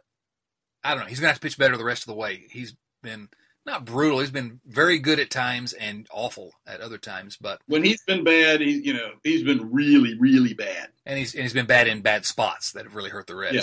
[0.82, 1.06] I don't know.
[1.06, 2.44] He's gonna have to pitch better the rest of the way.
[2.50, 3.28] He's been
[3.66, 4.20] not brutal.
[4.20, 7.36] He's been very good at times and awful at other times.
[7.40, 10.88] But When he's been bad, he you know he's been really really bad.
[11.06, 13.54] and he's and he's been bad in bad spots that have really hurt the Reds.
[13.54, 13.62] Yeah.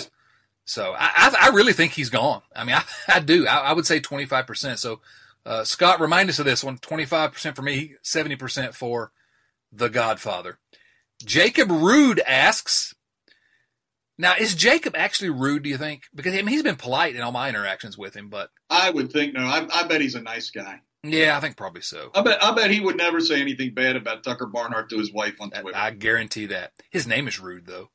[0.65, 2.41] So I, I I really think he's gone.
[2.55, 2.83] I mean, I,
[3.15, 3.47] I do.
[3.47, 4.79] I, I would say twenty five percent.
[4.79, 5.01] So
[5.45, 9.11] uh, Scott, remind us of this one: twenty five percent for me, seventy percent for
[9.71, 10.59] the Godfather.
[11.23, 12.93] Jacob Rude asks.
[14.17, 15.63] Now, is Jacob actually rude?
[15.63, 16.03] Do you think?
[16.13, 19.11] Because I mean, he's been polite in all my interactions with him, but I would
[19.11, 19.41] think no.
[19.41, 20.81] I, I bet he's a nice guy.
[21.03, 22.11] yeah, I think probably so.
[22.13, 25.11] I bet I bet he would never say anything bad about Tucker Barnhart to his
[25.11, 25.77] wife on I, Twitter.
[25.77, 26.73] I guarantee that.
[26.91, 27.89] His name is Rude, though.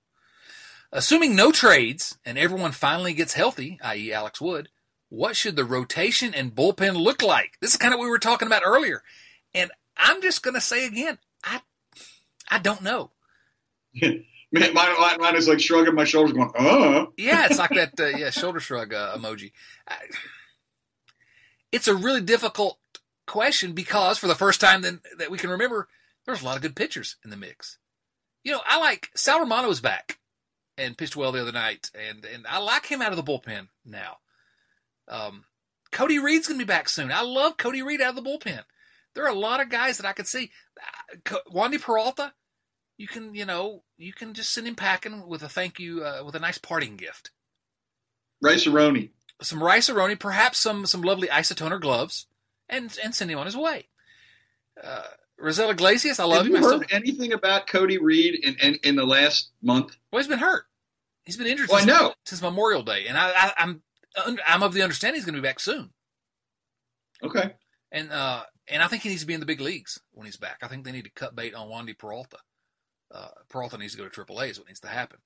[0.91, 4.69] Assuming no trades and everyone finally gets healthy, i.e., Alex Wood,
[5.09, 7.57] what should the rotation and bullpen look like?
[7.61, 9.03] This is kind of what we were talking about earlier.
[9.55, 11.61] And I'm just going to say again, I,
[12.51, 13.11] I don't know.
[14.53, 17.99] Man, mine, mine, mine is like shrugging my shoulders, going, "Uh." Yeah, it's like that
[17.99, 19.51] uh, yeah shoulder shrug uh, emoji.
[19.89, 19.97] I,
[21.73, 22.79] it's a really difficult
[23.27, 25.89] question because for the first time then, that we can remember,
[26.25, 27.79] there's a lot of good pitchers in the mix.
[28.45, 30.21] You know, I like Sal Romano is back
[30.79, 33.69] and pitched well the other night, and and I like him out of the bullpen
[33.85, 34.19] now.
[35.09, 35.45] Um,
[35.93, 37.11] Cody Reed's going to be back soon.
[37.13, 38.63] I love Cody Reed out of the bullpen.
[39.15, 40.51] There are a lot of guys that I could see.
[41.31, 42.33] Uh, Wandy Peralta,
[42.99, 46.23] you can you know you can just send him packing with a thank you uh,
[46.25, 47.31] with a nice parting gift
[48.43, 49.11] Rice-A-Roni.
[49.43, 52.27] some Rice-A-Roni, perhaps some some lovely isotoner gloves,
[52.69, 53.89] and and send him on his way.
[54.83, 55.03] Uh,
[55.39, 56.53] Rosella Iglesias, I love Have him.
[56.53, 59.97] you I still, anything about Cody Reed in, in, in the last month?
[60.11, 60.65] well, he's been hurt.
[61.25, 62.15] He's been injured Well, I since, know.
[62.25, 63.83] since Memorial Day, and I, I, I'm
[64.17, 65.91] I'm of the understanding he's going to be back soon.
[67.23, 67.55] Okay.
[67.93, 70.37] And uh, and I think he needs to be in the big leagues when he's
[70.37, 70.59] back.
[70.63, 72.39] I think they need to cut bait on Wandy Peralta.
[73.15, 75.19] Uh, Peralta needs to go to AAA is what needs to happen.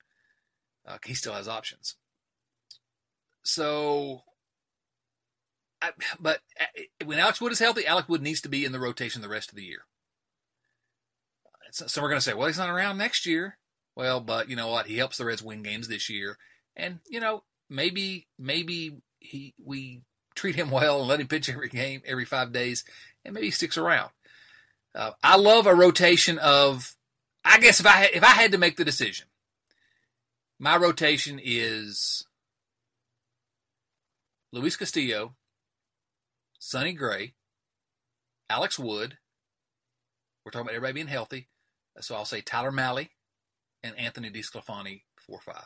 [0.87, 1.95] Uh, he still has options.
[3.43, 4.21] So
[5.81, 8.79] I, but uh, when Alex Wood is healthy, Alex Wood needs to be in the
[8.79, 9.85] rotation the rest of the year.
[11.71, 13.57] So we're going to say, well, he's not around next year.
[13.95, 14.87] Well, but you know what?
[14.87, 16.37] He helps the Reds win games this year,
[16.75, 20.01] and you know maybe maybe he we
[20.35, 22.83] treat him well and let him pitch every game every five days,
[23.25, 24.11] and maybe he sticks around.
[24.93, 26.95] Uh, I love a rotation of.
[27.43, 29.25] I guess if I if I had to make the decision,
[30.59, 32.23] my rotation is
[34.51, 35.33] Luis Castillo,
[36.59, 37.33] Sonny Gray,
[38.47, 39.17] Alex Wood.
[40.45, 41.47] We're talking about everybody being healthy.
[41.99, 43.09] So I'll say Tyler Mahle
[43.83, 45.65] and Anthony DeSclafani 4-5.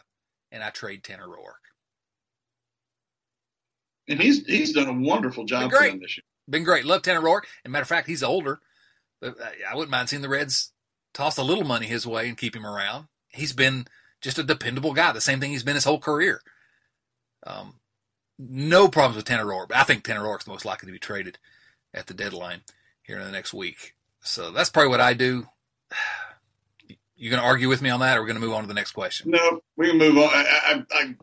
[0.51, 1.74] And I trade Tanner Roark.
[4.07, 6.23] And he's he's done a wonderful job for them this year.
[6.47, 6.85] Been great.
[6.85, 7.43] Love Tanner Roark.
[7.63, 8.59] And matter of fact, he's older.
[9.19, 9.35] But
[9.69, 10.71] I wouldn't mind seeing the Reds
[11.13, 13.07] toss a little money his way and keep him around.
[13.29, 13.87] He's been
[14.21, 15.11] just a dependable guy.
[15.11, 16.41] The same thing he's been his whole career.
[17.47, 17.79] Um,
[18.37, 19.71] no problems with Tanner Roark.
[19.73, 21.37] I think Tanner Roark's most likely to be traded
[21.93, 22.61] at the deadline
[23.03, 23.95] here in the next week.
[24.21, 25.47] So that's probably what I do.
[27.17, 28.67] You going to argue with me on that, or we're going to move on to
[28.67, 29.31] the next question?
[29.31, 30.25] No, we can move on.
[30.25, 31.15] I, I, I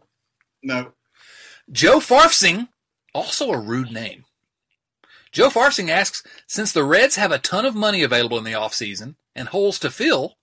[0.62, 0.92] no.
[1.70, 2.68] Joe Farfsing,
[3.14, 4.24] also a rude name.
[5.30, 9.14] Joe Farfsing asks, since the Reds have a ton of money available in the offseason
[9.34, 10.36] and holes to fill,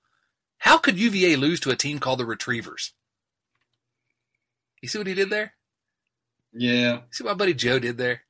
[0.60, 2.94] how could UVA lose to a team called the Retrievers?
[4.82, 5.54] You see what he did there?
[6.54, 7.02] Yeah.
[7.12, 8.24] See what my buddy Joe did there?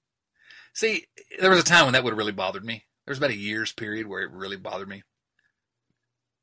[0.74, 1.06] See,
[1.40, 2.86] there was a time when that would have really bothered me.
[3.06, 5.04] There was about a year's period where it really bothered me.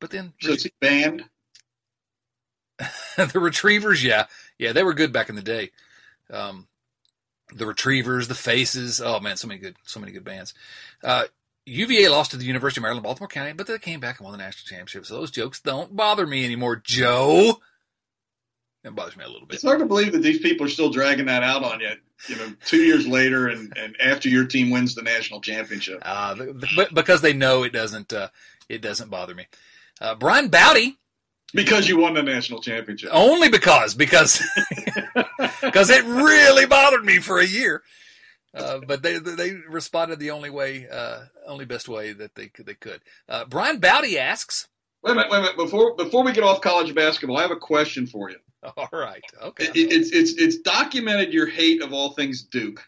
[0.00, 1.24] But then so it's banned.
[3.16, 4.26] the Retrievers, yeah,
[4.58, 5.70] yeah, they were good back in the day.
[6.30, 6.68] Um,
[7.54, 10.54] the Retrievers, the Faces, oh man, so many good, so many good bands.
[11.02, 11.24] Uh,
[11.66, 14.32] UVA lost to the University of Maryland, Baltimore County, but they came back and won
[14.32, 15.06] the national championship.
[15.06, 17.60] So those jokes don't bother me anymore, Joe.
[18.84, 19.56] It bothers me a little bit.
[19.56, 21.90] It's hard to believe that these people are still dragging that out on you.
[22.28, 25.98] You know, two years later, and, and after your team wins the national championship.
[26.02, 26.36] Uh,
[26.94, 28.28] because they know it doesn't uh,
[28.68, 29.46] it doesn't bother me.
[30.00, 30.96] Uh, Brian Bowdy.
[31.56, 33.10] Because you won the national championship.
[33.12, 34.42] Only because because
[35.62, 37.82] because it really bothered me for a year.
[38.54, 42.66] Uh, but they they responded the only way, uh, only best way that they could.
[42.66, 43.00] They could.
[43.28, 44.68] Uh, Brian Bowdy asks.
[45.02, 45.56] Wait a minute, wait a minute.
[45.56, 48.38] Before before we get off college basketball, I have a question for you.
[48.76, 49.22] All right.
[49.42, 49.64] Okay.
[49.66, 52.82] It, it's it's it's documented your hate of all things Duke.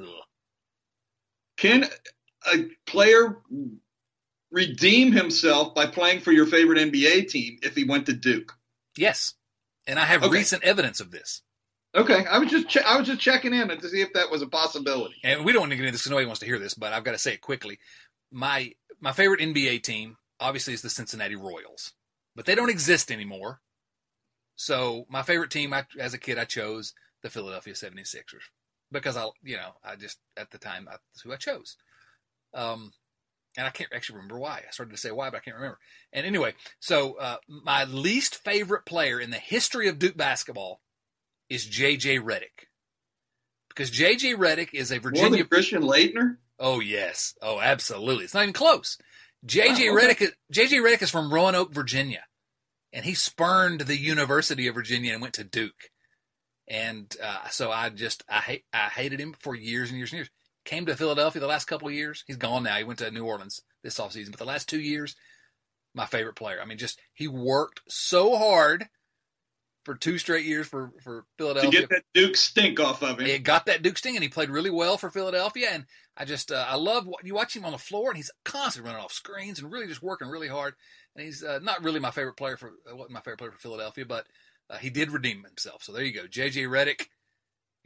[0.00, 0.06] Ugh.
[1.56, 1.86] Can
[2.52, 3.38] a player
[4.50, 8.52] redeem himself by playing for your favorite NBA team if he went to Duke?
[8.96, 9.34] Yes,
[9.86, 10.32] and I have okay.
[10.32, 11.42] recent evidence of this.
[11.94, 14.42] Okay, I was just che- I was just checking in to see if that was
[14.42, 15.16] a possibility.
[15.24, 16.92] And we don't want to get into this because nobody wants to hear this, but
[16.92, 17.78] I've got to say it quickly.
[18.30, 21.92] My my favorite NBA team obviously is the Cincinnati Royals,
[22.34, 23.60] but they don't exist anymore.
[24.56, 28.44] So my favorite team, I, as a kid, I chose the Philadelphia 76ers
[28.90, 31.76] because I, you know, I just at the time that's who I chose.
[32.54, 32.92] Um,
[33.56, 34.62] and I can't actually remember why.
[34.66, 35.78] I started to say why, but I can't remember.
[36.12, 40.80] And anyway, so uh, my least favorite player in the history of Duke basketball
[41.48, 42.18] is J.J.
[42.18, 42.68] Redick.
[43.68, 44.34] Because J.J.
[44.34, 45.30] Redick is a Virginia.
[45.30, 46.36] More than Christian Laettner?
[46.58, 47.34] Oh, yes.
[47.42, 48.24] Oh, absolutely.
[48.24, 48.98] It's not even close.
[49.44, 49.88] J.J.
[49.88, 50.14] Oh, okay.
[50.14, 50.78] Redick, J.J.
[50.78, 52.24] Redick is from Roanoke, Virginia.
[52.92, 55.90] And he spurned the University of Virginia and went to Duke.
[56.68, 60.18] And uh, so I just, I, hate, I hated him for years and years and
[60.18, 60.30] years.
[60.66, 62.24] Came to Philadelphia the last couple of years.
[62.26, 62.76] He's gone now.
[62.76, 64.32] He went to New Orleans this offseason.
[64.32, 65.16] But the last two years,
[65.94, 66.60] my favorite player.
[66.60, 68.86] I mean, just he worked so hard
[69.86, 71.70] for two straight years for, for Philadelphia.
[71.70, 73.26] To get that Duke stink off of him.
[73.26, 75.68] It got that Duke stink, and he played really well for Philadelphia.
[75.70, 75.86] And
[76.16, 78.90] I just, uh, I love what you watch him on the floor, and he's constantly
[78.90, 80.74] running off screens and really just working really hard.
[81.14, 83.58] And he's uh, not really my favorite player for, uh, wasn't my favorite player for
[83.58, 84.26] Philadelphia, but
[84.68, 85.84] uh, he did redeem himself.
[85.84, 86.26] So there you go.
[86.26, 87.06] JJ Redick,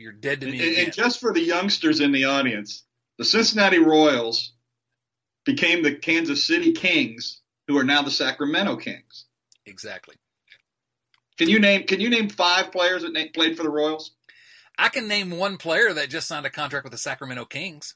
[0.01, 0.67] you're dead to me.
[0.67, 2.85] And, and just for the youngsters in the audience,
[3.19, 4.53] the Cincinnati Royals
[5.45, 9.27] became the Kansas City Kings, who are now the Sacramento Kings.
[9.67, 10.17] Exactly.
[11.39, 14.13] Can you name Can you name five players that na- played for the Royals?
[14.79, 17.95] I can name one player that just signed a contract with the Sacramento Kings.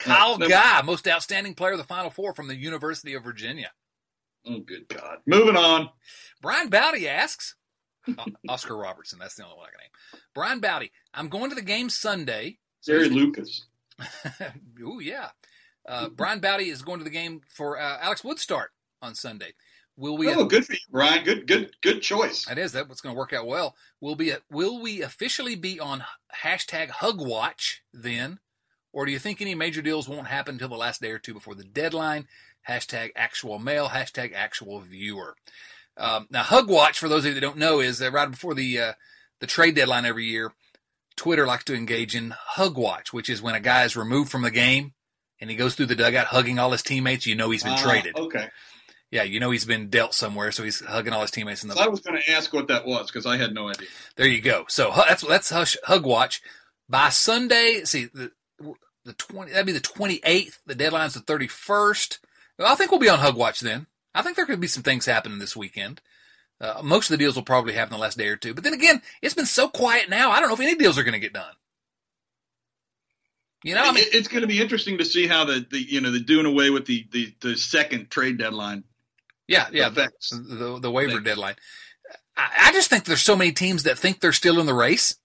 [0.00, 0.48] Uh, Kyle no, no.
[0.50, 3.70] Guy, most outstanding player of the Final Four from the University of Virginia.
[4.46, 5.18] Oh, good God.
[5.26, 5.90] Moving on.
[6.40, 7.54] Brian Bowdy asks,
[8.48, 10.22] Oscar Robertson, that's the only one I can name.
[10.34, 12.58] Brian Bowdy, I'm going to the game Sunday.
[12.84, 13.66] Jerry Lucas.
[14.84, 15.30] oh, yeah.
[15.88, 18.66] Uh, Brian Bowdy is going to the game for uh, Alex Woodstart
[19.02, 19.52] on Sunday.
[19.96, 20.28] Will we?
[20.28, 21.24] Oh, good for you, Brian.
[21.24, 22.44] Good, good, good choice.
[22.44, 22.88] That is that.
[22.88, 23.74] What's going to work out well.
[24.00, 24.32] Will be.
[24.50, 26.04] Will we officially be on
[26.42, 28.40] hashtag Hug Watch then,
[28.92, 31.32] or do you think any major deals won't happen until the last day or two
[31.32, 32.26] before the deadline?
[32.68, 33.88] Hashtag Actual Mail.
[33.88, 35.34] Hashtag Actual Viewer.
[35.98, 38.54] Um, now, Hug Watch, for those of you that don't know, is uh, right before
[38.54, 38.92] the uh,
[39.40, 40.52] the trade deadline every year.
[41.16, 44.42] Twitter likes to engage in hug watch, which is when a guy is removed from
[44.42, 44.92] the game
[45.40, 47.26] and he goes through the dugout hugging all his teammates.
[47.26, 48.16] You know he's been Ah, traded.
[48.18, 48.48] Okay.
[49.10, 51.74] Yeah, you know he's been dealt somewhere, so he's hugging all his teammates in the
[51.74, 53.88] So I was going to ask what that was because I had no idea.
[54.16, 54.66] There you go.
[54.68, 56.42] So that's that's hush, hug watch.
[56.88, 58.30] By Sunday, see the
[59.06, 60.60] the twenty that'd be the twenty eighth.
[60.66, 62.18] The deadline's the thirty first.
[62.58, 63.86] I think we'll be on hug watch then.
[64.16, 66.00] I think there could be some things happening this weekend.
[66.60, 68.54] Uh, most of the deals will probably happen the last day or two.
[68.54, 70.30] But then again, it's been so quiet now.
[70.30, 71.52] I don't know if any deals are going to get done.
[73.62, 76.00] You know, I mean, it's going to be interesting to see how the, the you
[76.00, 78.84] know the doing away with the, the, the second trade deadline
[79.48, 80.30] yeah, yeah, affects.
[80.30, 81.24] the the waiver Thanks.
[81.24, 81.56] deadline.
[82.36, 85.16] I, I just think there's so many teams that think they're still in the race.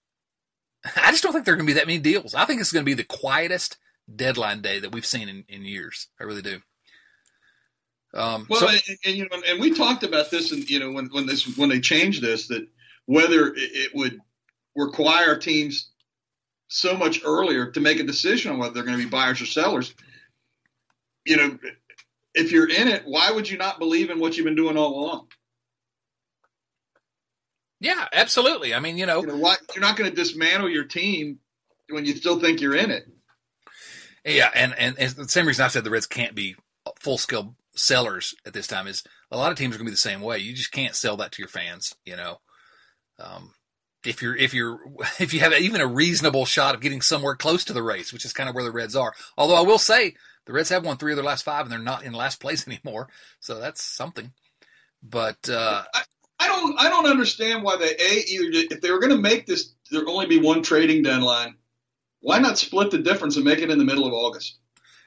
[0.96, 2.34] I just don't think there are going to be that many deals.
[2.34, 3.78] I think it's going to be the quietest
[4.14, 6.08] deadline day that we've seen in, in years.
[6.20, 6.60] I really do.
[8.14, 10.92] Um, Well, so- and, and you know, and we talked about this, and you know,
[10.92, 12.66] when when this when they changed this, that
[13.06, 14.20] whether it, would
[14.76, 15.90] require teams
[16.68, 19.46] so much earlier to make a decision on whether they're going to be buyers or
[19.46, 19.94] sellers.
[21.26, 21.58] You know,
[22.34, 24.94] if you're in it, why would you not believe in what you've been doing all
[24.94, 25.28] along?
[27.80, 28.74] yeah, absolutely.
[28.74, 31.38] I mean, you know, You know, why you're not going to dismantle your team
[31.90, 33.06] when you still think you're in it.
[34.24, 36.54] Yeah, and, and, and the same reason I said the Reds can't be
[37.00, 39.94] full scale sellers at this time is a lot of teams are going to be
[39.94, 40.38] the same way.
[40.38, 42.38] You just can't sell that to your fans, you know.
[43.18, 43.52] Um,
[44.04, 44.80] if you're if you're
[45.20, 48.24] if you have even a reasonable shot of getting somewhere close to the race, which
[48.24, 49.14] is kind of where the Reds are.
[49.36, 50.14] Although I will say
[50.46, 52.66] the Reds have won three of their last five, and they're not in last place
[52.68, 53.08] anymore,
[53.40, 54.32] so that's something.
[55.02, 55.84] But uh,
[56.38, 59.46] I don't I don't understand why they a either if they were going to make
[59.46, 61.56] this there only be one trading deadline,
[62.20, 64.58] why not split the difference and make it in the middle of August?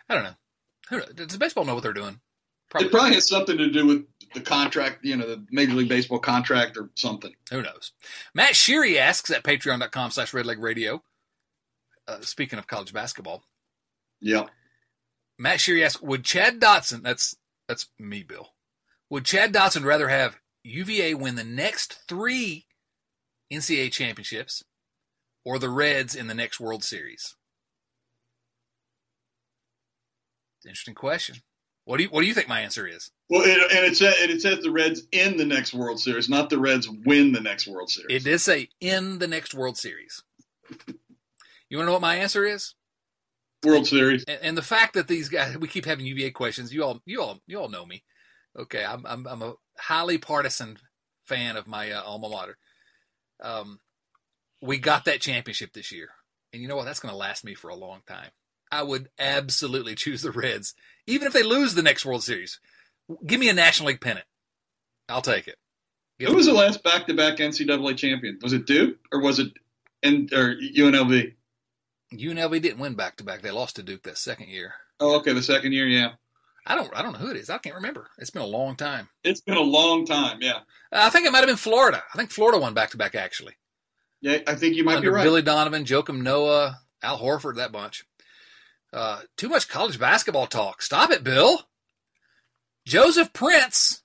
[0.09, 1.13] I don't know.
[1.15, 2.19] Does baseball know what they're doing?
[2.73, 6.19] It probably has something to do with the contract, you know, the Major League Baseball
[6.19, 7.33] contract or something.
[7.51, 7.93] Who knows?
[8.33, 11.01] Matt Sheary asks at patreon.com slash redleg radio.
[12.07, 13.43] Uh, speaking of college basketball,
[14.19, 14.45] Yeah.
[15.39, 17.35] Matt Sheary asks, would Chad Dotson, that's,
[17.67, 18.49] that's me, Bill,
[19.09, 22.65] would Chad Dotson rather have UVA win the next three
[23.51, 24.63] NCAA championships
[25.43, 27.35] or the Reds in the next World Series?
[30.65, 31.37] Interesting question.
[31.85, 33.11] What do you, what do you think my answer is?
[33.29, 36.49] Well, it, and it says it says the Reds in the next World Series, not
[36.49, 38.15] the Reds win the next World Series.
[38.15, 40.23] It did say in the next World Series.
[41.69, 42.73] You want to know what my answer is?
[43.63, 44.23] World Series.
[44.27, 47.21] and, and the fact that these guys we keep having UVA questions, you all you
[47.21, 48.03] all you all know me.
[48.57, 50.77] Okay, I'm I'm, I'm a highly partisan
[51.25, 52.57] fan of my uh, alma mater.
[53.41, 53.79] Um,
[54.61, 56.09] we got that championship this year,
[56.53, 56.85] and you know what?
[56.85, 58.29] That's going to last me for a long time.
[58.71, 60.73] I would absolutely choose the Reds,
[61.07, 62.59] even if they lose the next World Series.
[63.25, 64.25] Give me a National League pennant.
[65.07, 65.57] I'll take it.
[66.19, 68.39] Give Who was the last back-to-back NCAA champion?
[68.41, 69.51] Was it Duke or was it
[70.01, 71.33] N, or UNLV?
[72.13, 73.41] UNLV didn't win back to back.
[73.41, 74.73] They lost to Duke that second year.
[74.99, 75.85] Oh, okay, the second year.
[75.87, 76.11] Yeah,
[76.65, 77.49] I don't I don't know who it is.
[77.49, 78.07] I can't remember.
[78.17, 79.09] It's been a long time.
[79.23, 80.37] it's been a long time.
[80.41, 80.59] Yeah,
[80.91, 82.01] uh, I think it might have been Florida.
[82.13, 83.53] I think Florida won back to back actually.
[84.21, 84.37] yeah.
[84.47, 85.23] I think you might Under be right.
[85.23, 88.05] Billy Donovan, Joakim Noah, Al Horford, that bunch.
[88.95, 90.81] Uh, too much college basketball talk.
[90.81, 91.67] Stop it, Bill.
[92.85, 94.03] Joseph Prince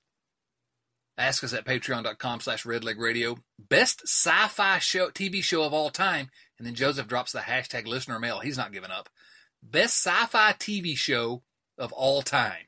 [1.17, 3.39] ask us at patreon.com slash redlegradio.
[3.57, 6.29] Best sci-fi show TV show of all time.
[6.59, 8.41] And then Joseph drops the hashtag listener mail.
[8.41, 9.09] He's not giving up.
[9.63, 11.45] Best sci-fi TV show
[11.79, 12.67] of all time.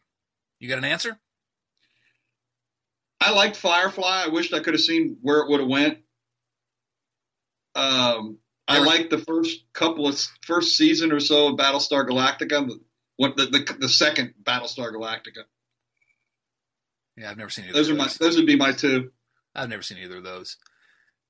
[0.61, 1.19] You got an answer?
[3.21, 4.25] I liked Firefly.
[4.27, 5.99] I wished I could have seen where it would have went.
[7.75, 12.71] Um, I like the first couple of first season or so of Battlestar Galactica.
[13.17, 15.45] What the, the the second Battlestar Galactica.
[17.17, 18.19] Yeah, I've never seen either Those of are my those.
[18.19, 19.11] those would be my two.
[19.55, 20.57] I've never seen either of those.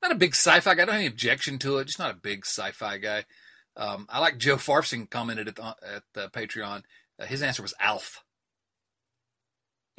[0.00, 0.82] Not a big sci-fi guy.
[0.82, 1.86] I don't have any objection to it.
[1.86, 3.24] Just not a big sci-fi guy.
[3.76, 6.82] Um, I like Joe Farfsing commented at the, at the Patreon.
[7.18, 8.22] Uh, his answer was Alf.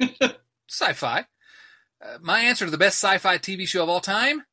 [0.70, 1.26] sci-fi.
[2.04, 4.44] Uh, my answer to the best sci-fi TV show of all time: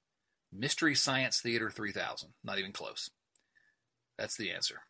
[0.51, 2.29] Mystery Science Theater 3000.
[2.43, 3.09] Not even close.
[4.17, 4.81] That's the answer.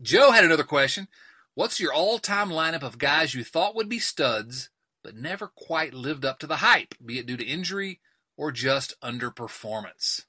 [0.00, 1.08] Joe had another question.
[1.54, 4.70] What's your all-time lineup of guys you thought would be studs
[5.02, 8.00] but never quite lived up to the hype, be it due to injury
[8.36, 10.24] or just underperformance.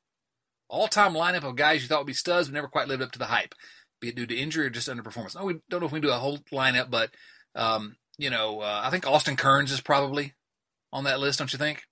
[0.70, 3.12] All time lineup of guys you thought would be studs but never quite lived up
[3.12, 3.56] to the hype,
[4.00, 5.36] be it due to injury or just underperformance.
[5.36, 7.12] No, we don't know if we can do a whole lineup, but
[7.56, 10.34] um, you know, uh, I think Austin Kearns is probably
[10.94, 11.84] on that list, don't you think?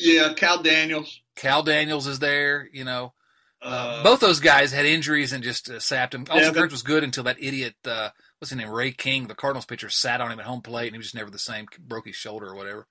[0.00, 1.20] Yeah, Kal Daniels.
[1.34, 3.14] Kal Daniels is there, you know.
[3.60, 3.66] Uh,
[3.98, 6.24] Uh, both those guys had injuries and just uh, sapped him.
[6.30, 9.66] Austin Kearns was good until that idiot, uh, what's his name, Ray King, the Cardinals
[9.66, 12.06] pitcher, sat on him at home plate and he was just never the same, broke
[12.06, 12.86] his shoulder or whatever.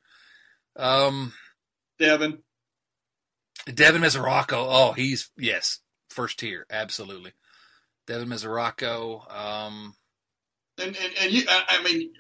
[0.76, 1.34] Um,
[1.98, 2.40] Devin.
[3.74, 4.66] Devin Mesoraco.
[4.70, 5.80] Oh, he's yes,
[6.10, 7.32] first tier, absolutely.
[8.06, 9.34] Devin Mesoraco.
[9.34, 9.96] Um,
[10.78, 12.12] and and, and you, I, I mean,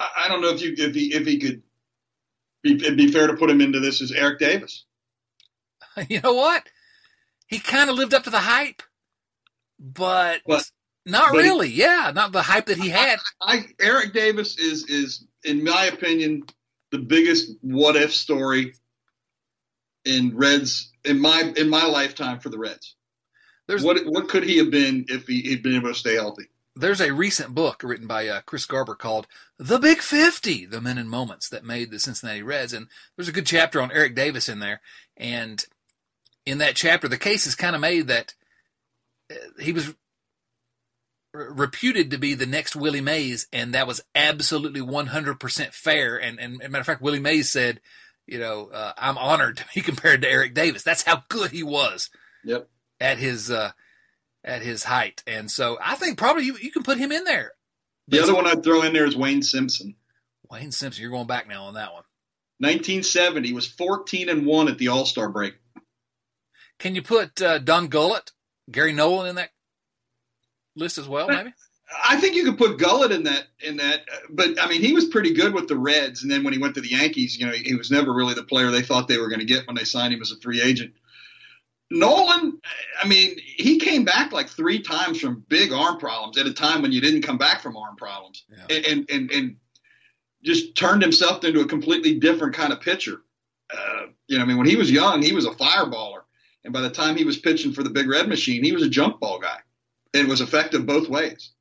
[0.00, 1.62] I, I, don't know if you if he if he could
[2.62, 4.84] be it'd be fair to put him into this as Eric Davis.
[6.08, 6.64] You know what?
[7.48, 8.84] He kind of lived up to the hype,
[9.80, 10.70] but, but
[11.04, 11.70] not but really.
[11.70, 13.18] He, yeah, not the hype that he had.
[13.42, 16.44] I, I, Eric Davis is is in my opinion
[16.92, 18.74] the biggest what if story
[20.04, 22.94] in Reds in my in my lifetime for the Reds.
[23.66, 26.48] There's, what what could he have been if he had been able to stay healthy?
[26.78, 29.26] There's a recent book written by uh, Chris Garber called
[29.58, 33.32] "The Big 50: The Men and Moments That Made the Cincinnati Reds," and there's a
[33.32, 34.80] good chapter on Eric Davis in there.
[35.16, 35.64] And
[36.46, 38.34] in that chapter, the case is kind of made that
[39.30, 39.94] uh, he was
[41.34, 46.16] reputed to be the next Willie Mays, and that was absolutely 100% fair.
[46.16, 47.80] And, and, and matter of fact, Willie Mays said,
[48.26, 50.82] you know, uh, I'm honored to be compared to Eric Davis.
[50.82, 52.10] That's how good he was.
[52.44, 52.68] Yep.
[53.00, 53.72] At his uh,
[54.44, 57.52] at his height, and so I think probably you, you can put him in there.
[58.08, 59.94] The other one I'd throw in there is Wayne Simpson.
[60.50, 62.04] Wayne Simpson, you're going back now on that one.
[62.60, 65.54] 1970 was 14 and one at the All Star break.
[66.78, 68.32] Can you put uh, Don Gullett,
[68.70, 69.50] Gary Nolan in that
[70.74, 71.52] list as well, maybe?
[72.04, 75.06] I think you could put Gullett in that in that, but I mean he was
[75.06, 77.52] pretty good with the Reds, and then when he went to the Yankees, you know
[77.52, 79.76] he, he was never really the player they thought they were going to get when
[79.76, 80.92] they signed him as a free agent.
[81.90, 82.60] Nolan,
[83.02, 86.82] I mean, he came back like three times from big arm problems at a time
[86.82, 88.76] when you didn't come back from arm problems, yeah.
[88.76, 89.56] and, and and
[90.42, 93.22] just turned himself into a completely different kind of pitcher.
[93.72, 96.22] Uh, you know, I mean, when he was young, he was a fireballer,
[96.64, 98.88] and by the time he was pitching for the Big Red Machine, he was a
[98.88, 99.58] jump ball guy
[100.14, 101.52] and was effective both ways.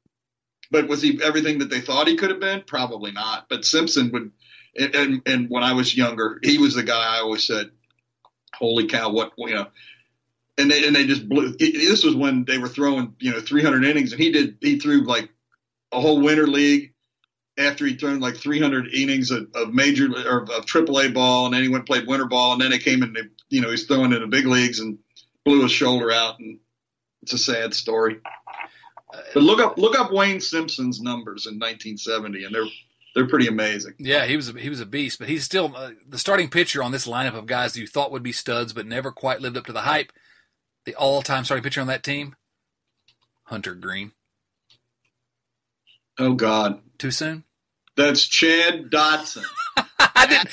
[0.72, 2.64] But was he everything that they thought he could have been?
[2.68, 3.48] Probably not.
[3.50, 4.32] But Simpson would,
[4.78, 7.72] and, and, and when I was younger, he was the guy I always said,
[8.54, 9.10] "Holy cow!
[9.10, 9.68] What you know."
[10.58, 11.56] And they and they just blew.
[11.58, 15.04] This was when they were throwing you know 300 innings, and he did he threw
[15.04, 15.30] like
[15.92, 16.94] a whole winter league
[17.58, 21.64] after he threw like 300 innings of, of major or of AAA ball, and then
[21.64, 23.18] he went and played winter ball, and then they came and
[23.50, 24.98] you know he's throwing in the big leagues and
[25.46, 26.60] blew his shoulder out, and
[27.22, 28.20] it's a sad story.
[29.34, 32.66] But look up look up Wayne Simpson's numbers in 1970, and they're
[33.16, 33.94] they're pretty amazing.
[33.98, 36.84] Yeah, he was a, he was a beast, but he's still uh, the starting pitcher
[36.84, 39.66] on this lineup of guys you thought would be studs, but never quite lived up
[39.66, 40.12] to the hype.
[40.88, 42.38] The all-time starting pitcher on that team,
[43.44, 44.14] Hunter Greene.
[46.18, 47.44] Oh God, too soon.
[47.98, 49.44] That's Chad Dotson.
[50.00, 50.50] I didn't.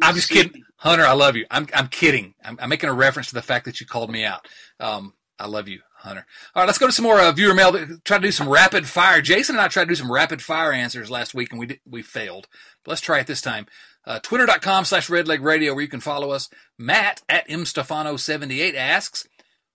[0.00, 1.04] I'm just kidding, Hunter.
[1.04, 1.46] I love you.
[1.50, 2.34] I'm I'm kidding.
[2.44, 4.46] I'm, I'm, making a reference to the fact that you called me out.
[4.78, 6.24] Um, I love you, Hunter.
[6.54, 7.72] All right, let's go to some more uh, viewer mail.
[8.04, 9.20] Try to do some rapid fire.
[9.20, 11.80] Jason and I tried to do some rapid fire answers last week, and we did,
[11.84, 12.46] we failed.
[12.84, 13.66] But let's try it this time.
[14.06, 16.48] Uh, Twitter.com slash Redleg Radio, where you can follow us.
[16.78, 19.26] Matt at mstefano78 asks,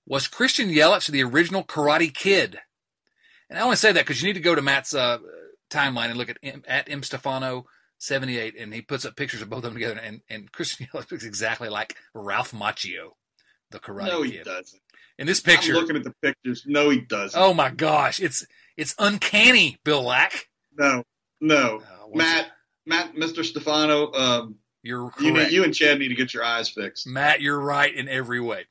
[0.10, 2.60] was Christian Yelich the original Karate Kid?
[3.50, 5.20] And I only say that because you need to go to Matt's uh,
[5.70, 6.38] timeline and look at
[6.68, 10.00] at mstefano78, and he puts up pictures of both of them together.
[10.04, 13.12] And, and Christian Yelich looks exactly like Ralph Macchio,
[13.72, 14.32] the Karate no, Kid.
[14.32, 14.82] No, he doesn't
[15.20, 15.74] in this picture.
[15.74, 16.64] I'm looking at the pictures.
[16.66, 17.40] No, he doesn't.
[17.40, 18.46] Oh my gosh, it's
[18.78, 20.48] it's uncanny, Bill Lack.
[20.78, 21.04] No,
[21.42, 22.52] no, uh, Matt, it?
[22.86, 23.44] Matt, Mr.
[23.44, 24.12] Stefano.
[24.14, 25.52] Um, you're correct.
[25.52, 27.06] You, you and Chad need to get your eyes fixed.
[27.06, 28.66] Matt, you're right in every way.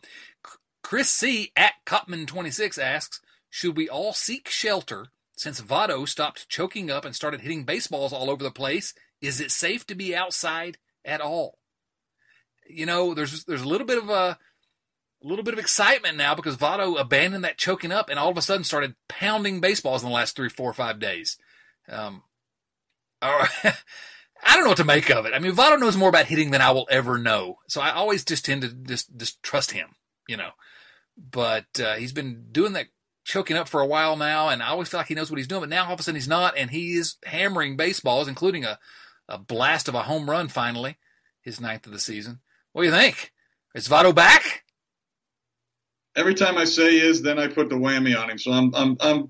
[0.88, 3.20] Chris C at Copman26 asks,
[3.50, 8.30] should we all seek shelter since Votto stopped choking up and started hitting baseballs all
[8.30, 8.94] over the place?
[9.20, 11.58] Is it safe to be outside at all?
[12.70, 14.38] You know, there's there's a little bit of a a
[15.20, 18.42] little bit of excitement now because Votto abandoned that choking up and all of a
[18.42, 21.36] sudden started pounding baseballs in the last three, four, five days.
[21.90, 22.22] Um,
[23.20, 23.74] I
[24.54, 25.34] don't know what to make of it.
[25.34, 28.24] I mean, Votto knows more about hitting than I will ever know, so I always
[28.24, 29.90] just tend to just just trust him,
[30.26, 30.52] you know.
[31.18, 32.86] But uh, he's been doing that
[33.24, 35.48] choking up for a while now, and I always feel like he knows what he's
[35.48, 35.62] doing.
[35.62, 38.78] But now all of a sudden he's not, and he is hammering baseballs, including a
[39.30, 40.96] a blast of a home run finally,
[41.42, 42.40] his ninth of the season.
[42.72, 43.32] What do you think?
[43.74, 44.64] Is Votto back?
[46.18, 48.38] every time I say is, then I put the whammy on him.
[48.38, 49.28] So I'm I'm I'm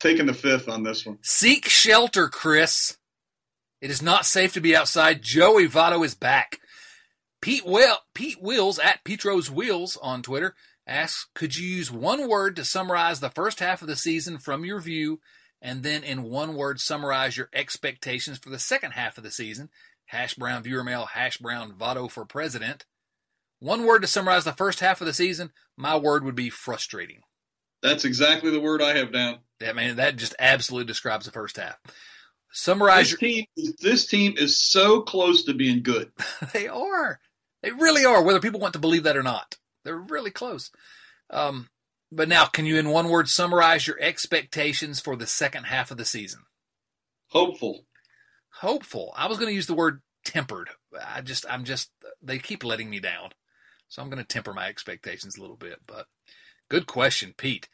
[0.00, 1.18] taking the fifth on this one.
[1.22, 2.96] Seek shelter, Chris.
[3.80, 5.22] It is not safe to be outside.
[5.22, 6.58] Joey Votto is back.
[7.40, 7.64] Pete
[8.14, 10.54] Pete Wills at Petro's Wheels on Twitter
[10.86, 14.64] asks, could you use one word to summarize the first half of the season from
[14.64, 15.20] your view,
[15.60, 19.68] and then in one word summarize your expectations for the second half of the season?
[20.06, 22.84] Hash Brown viewer mail, Hash Brown Votto for president.
[23.58, 27.20] One word to summarize the first half of the season, my word would be frustrating.
[27.82, 29.38] That's exactly the word I have down.
[29.60, 31.78] Yeah, man, that just absolutely describes the first half.
[32.56, 33.18] Summarize this your...
[33.18, 33.44] team.
[33.82, 36.10] This team is so close to being good.
[36.54, 37.20] they are.
[37.62, 39.56] They really are, whether people want to believe that or not.
[39.84, 40.70] They're really close.
[41.28, 41.68] Um,
[42.10, 45.98] but now, can you, in one word, summarize your expectations for the second half of
[45.98, 46.44] the season?
[47.28, 47.84] Hopeful.
[48.60, 49.12] Hopeful.
[49.14, 50.70] I was going to use the word tempered.
[51.06, 51.90] I just, I'm just,
[52.22, 53.30] they keep letting me down.
[53.88, 55.80] So I'm going to temper my expectations a little bit.
[55.86, 56.06] But
[56.70, 57.68] good question, Pete.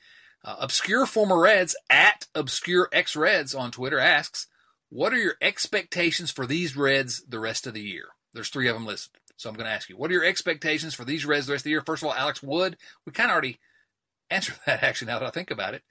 [0.44, 4.48] Uh, obscure former Reds at obscure ex Reds on Twitter asks,
[4.92, 8.74] "What are your expectations for these Reds the rest of the year?" There's three of
[8.74, 11.46] them listed, so I'm going to ask you, what are your expectations for these Reds
[11.46, 11.82] the rest of the year?
[11.84, 12.76] First of all, Alex Wood.
[13.06, 13.58] We kind of already
[14.30, 15.08] answered that actually.
[15.08, 15.82] Now that I think about it,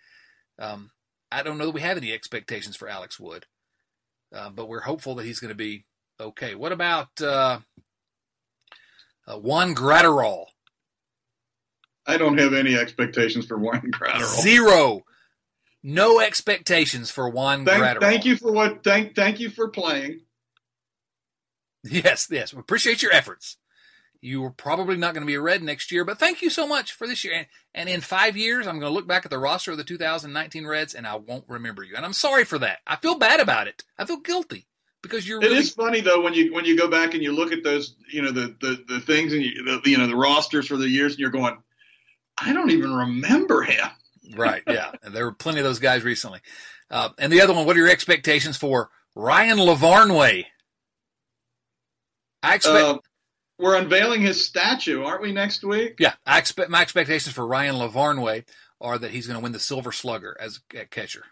[0.60, 0.92] um,
[1.32, 3.46] I don't know that we have any expectations for Alex Wood,
[4.34, 5.86] uh, but we're hopeful that he's going to be
[6.20, 6.56] okay.
[6.56, 7.60] What about uh,
[9.28, 10.46] uh, Juan Graterol?
[12.06, 14.42] I don't have any expectations for Juan Graterol.
[14.42, 15.04] Zero.
[15.84, 18.02] No expectations for Juan thank, Graterol.
[18.02, 18.84] Thank you for what.
[18.84, 20.22] Thank thank you for playing.
[21.84, 22.54] Yes, yes.
[22.54, 23.58] We appreciate your efforts.
[24.24, 26.68] You are probably not going to be a Red next year, but thank you so
[26.68, 27.34] much for this year.
[27.34, 29.84] And, and in five years, I'm going to look back at the roster of the
[29.84, 31.96] 2019 Reds, and I won't remember you.
[31.96, 32.80] And I'm sorry for that.
[32.86, 33.84] I feel bad about it.
[33.98, 34.68] I feel guilty
[35.02, 35.40] because you're.
[35.40, 35.56] Really...
[35.56, 37.96] It is funny though when you when you go back and you look at those,
[38.12, 40.88] you know, the the, the things and you, the, you know the rosters for the
[40.88, 41.58] years, and you're going,
[42.38, 43.88] I don't even remember him.
[44.36, 44.64] Right.
[44.68, 44.92] Yeah.
[45.04, 46.40] And there were plenty of those guys recently.
[46.90, 50.46] Uh, and the other one, what are your expectations for Ryan LaVarnway?
[52.44, 52.86] I expect.
[52.86, 53.00] Uh,
[53.60, 55.96] we're unveiling his statue, aren't we, next week?
[56.00, 58.46] Yeah, I expect my expectations for Ryan LaVarnway
[58.82, 61.26] are that he's going to win the Silver Slugger as a catcher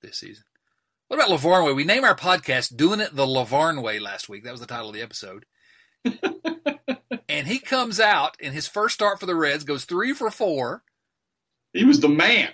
[0.00, 0.44] this season.
[1.08, 1.76] What about LaVarnway?
[1.76, 4.44] We name our podcast "Doing It the LaVarn Way" last week.
[4.44, 5.44] That was the title of the episode.
[7.28, 10.82] and he comes out in his first start for the Reds, goes three for four.
[11.74, 12.50] He was the man.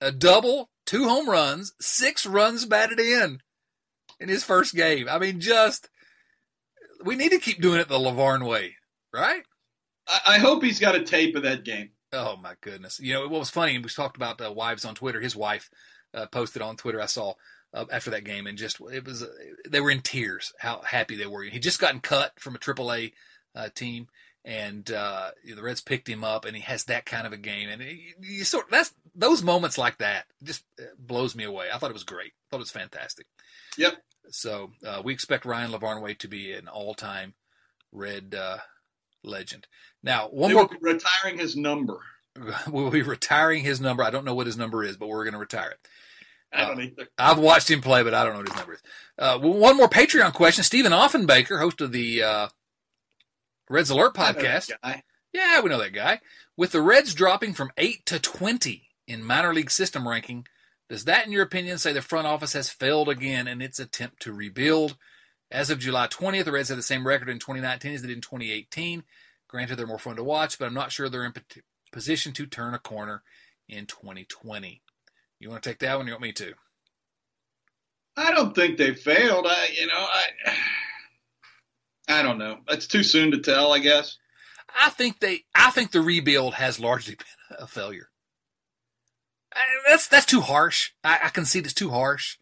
[0.00, 3.40] A double, two home runs, six runs batted in
[4.18, 5.06] in his first game.
[5.08, 5.88] I mean, just
[7.04, 8.76] we need to keep doing it the LaVarn way,
[9.12, 9.42] right?
[10.08, 11.90] I, I hope he's got a tape of that game.
[12.12, 12.98] Oh my goodness!
[13.00, 13.78] You know what was funny?
[13.78, 15.20] We talked about uh, wives on Twitter.
[15.20, 15.70] His wife
[16.14, 17.00] uh, posted on Twitter.
[17.00, 17.34] I saw
[17.72, 19.24] uh, after that game, and just it was
[19.68, 21.42] they were in tears how happy they were.
[21.44, 23.12] He just gotten cut from a AAA
[23.54, 24.08] uh, team,
[24.44, 27.68] and uh, the Reds picked him up, and he has that kind of a game,
[27.68, 27.82] and
[28.20, 31.66] you sort that's those moments like that just uh, blows me away.
[31.72, 32.32] I thought it was great.
[32.32, 33.26] I thought it was fantastic.
[33.78, 33.94] Yep.
[34.30, 37.34] So uh, we expect Ryan LaVarnway to be an all-time
[37.92, 38.58] Red uh,
[39.22, 39.66] legend.
[40.02, 42.00] Now, one they more retiring his number.
[42.70, 44.02] We'll be retiring his number.
[44.02, 45.88] I don't know what his number is, but we're going to retire it.
[46.50, 47.08] I don't uh, either.
[47.18, 48.82] I've watched him play, but I don't know what his number is.
[49.18, 50.64] Uh, one more Patreon question.
[50.64, 52.48] Stephen Offenbaker, host of the uh,
[53.72, 54.70] Reds Alert podcast.
[55.32, 56.20] Yeah, we know that guy.
[56.58, 60.46] With the Reds dropping from 8 to 20 in minor league system ranking,
[60.90, 64.20] does that, in your opinion, say the front office has failed again in its attempt
[64.22, 64.98] to rebuild?
[65.50, 68.16] As of July 20th, the Reds had the same record in 2019 as they did
[68.16, 69.04] in 2018.
[69.48, 71.32] Granted, they're more fun to watch, but I'm not sure they're in
[71.92, 73.22] position to turn a corner
[73.70, 74.82] in 2020.
[75.40, 76.06] You want to take that one?
[76.06, 76.52] You want me to?
[78.18, 79.46] I don't think they failed.
[79.48, 80.24] I, you know, I,
[82.08, 82.58] I don't know.
[82.68, 83.72] It's too soon to tell.
[83.72, 84.16] I guess.
[84.80, 85.44] I think they.
[85.54, 87.14] I think the rebuild has largely
[87.48, 88.08] been a failure.
[89.54, 90.92] I, that's that's too harsh.
[91.04, 92.38] I, I concede it's too harsh,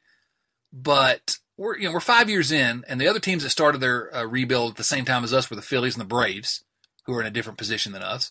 [0.73, 4.15] but we're you know we're five years in, and the other teams that started their
[4.15, 6.65] uh, rebuild at the same time as us were the Phillies and the Braves,
[7.05, 8.31] who are in a different position than us.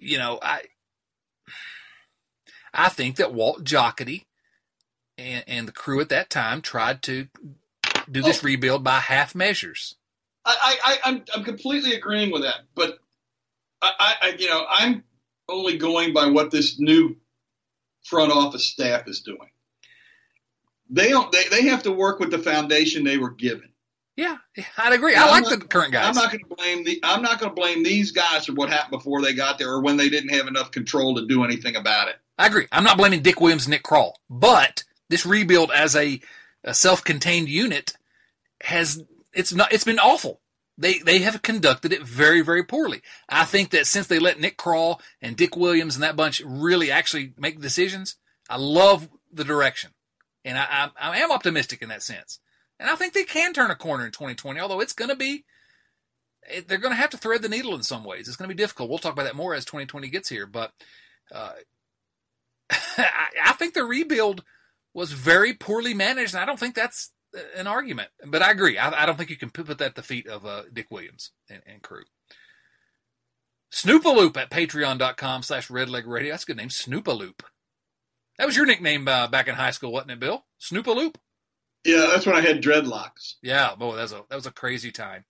[0.00, 0.62] You know, I
[2.72, 4.24] I think that Walt Jocketty
[5.18, 7.28] and, and the crew at that time tried to
[8.10, 8.46] do this oh.
[8.46, 9.96] rebuild by half measures.
[10.44, 12.98] I, I, I'm I'm completely agreeing with that, but
[13.80, 15.04] I, I you know I'm
[15.48, 17.16] only going by what this new
[18.04, 19.50] front office staff is doing.
[20.90, 21.30] They don't.
[21.32, 23.68] They, they have to work with the foundation they were given.
[24.16, 24.36] Yeah,
[24.76, 25.14] I'd agree.
[25.14, 26.06] I like not, the current guys.
[26.06, 27.00] I'm not going to blame the.
[27.02, 29.80] I'm not going to blame these guys for what happened before they got there or
[29.80, 32.16] when they didn't have enough control to do anything about it.
[32.36, 32.66] I agree.
[32.72, 36.20] I'm not blaming Dick Williams, and Nick Krall, but this rebuild as a,
[36.64, 37.96] a self-contained unit
[38.62, 39.02] has
[39.32, 40.40] it's not it's been awful.
[40.78, 43.02] They they have conducted it very very poorly.
[43.28, 46.90] I think that since they let Nick Krall and Dick Williams and that bunch really
[46.90, 48.16] actually make decisions,
[48.48, 49.90] I love the direction,
[50.44, 52.38] and I, I, I am optimistic in that sense.
[52.80, 55.44] And I think they can turn a corner in 2020, although it's going to be
[56.66, 58.26] they're going to have to thread the needle in some ways.
[58.26, 58.88] It's going to be difficult.
[58.88, 60.72] We'll talk about that more as 2020 gets here, but
[61.32, 61.52] uh,
[62.70, 64.42] I think the rebuild
[64.94, 67.10] was very poorly managed, and I don't think that's
[67.56, 68.10] an argument.
[68.26, 68.78] But I agree.
[68.78, 71.30] I, I don't think you can put that at the feet of uh, Dick Williams
[71.50, 72.04] and, and crew.
[73.72, 76.32] Snoopaloop at patreon.com slash redleg radio.
[76.32, 77.40] That's a good name, Snoopaloop.
[78.38, 80.44] That was your nickname uh, back in high school, wasn't it, Bill?
[80.60, 81.16] Snoopaloop?
[81.84, 83.34] Yeah, that's when I had dreadlocks.
[83.42, 85.24] Yeah, boy, that was a that was a crazy time.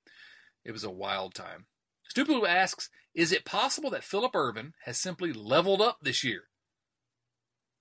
[0.64, 1.66] It was a wild time.
[2.14, 6.44] Blue asks, is it possible that Phillip Ervin has simply leveled up this year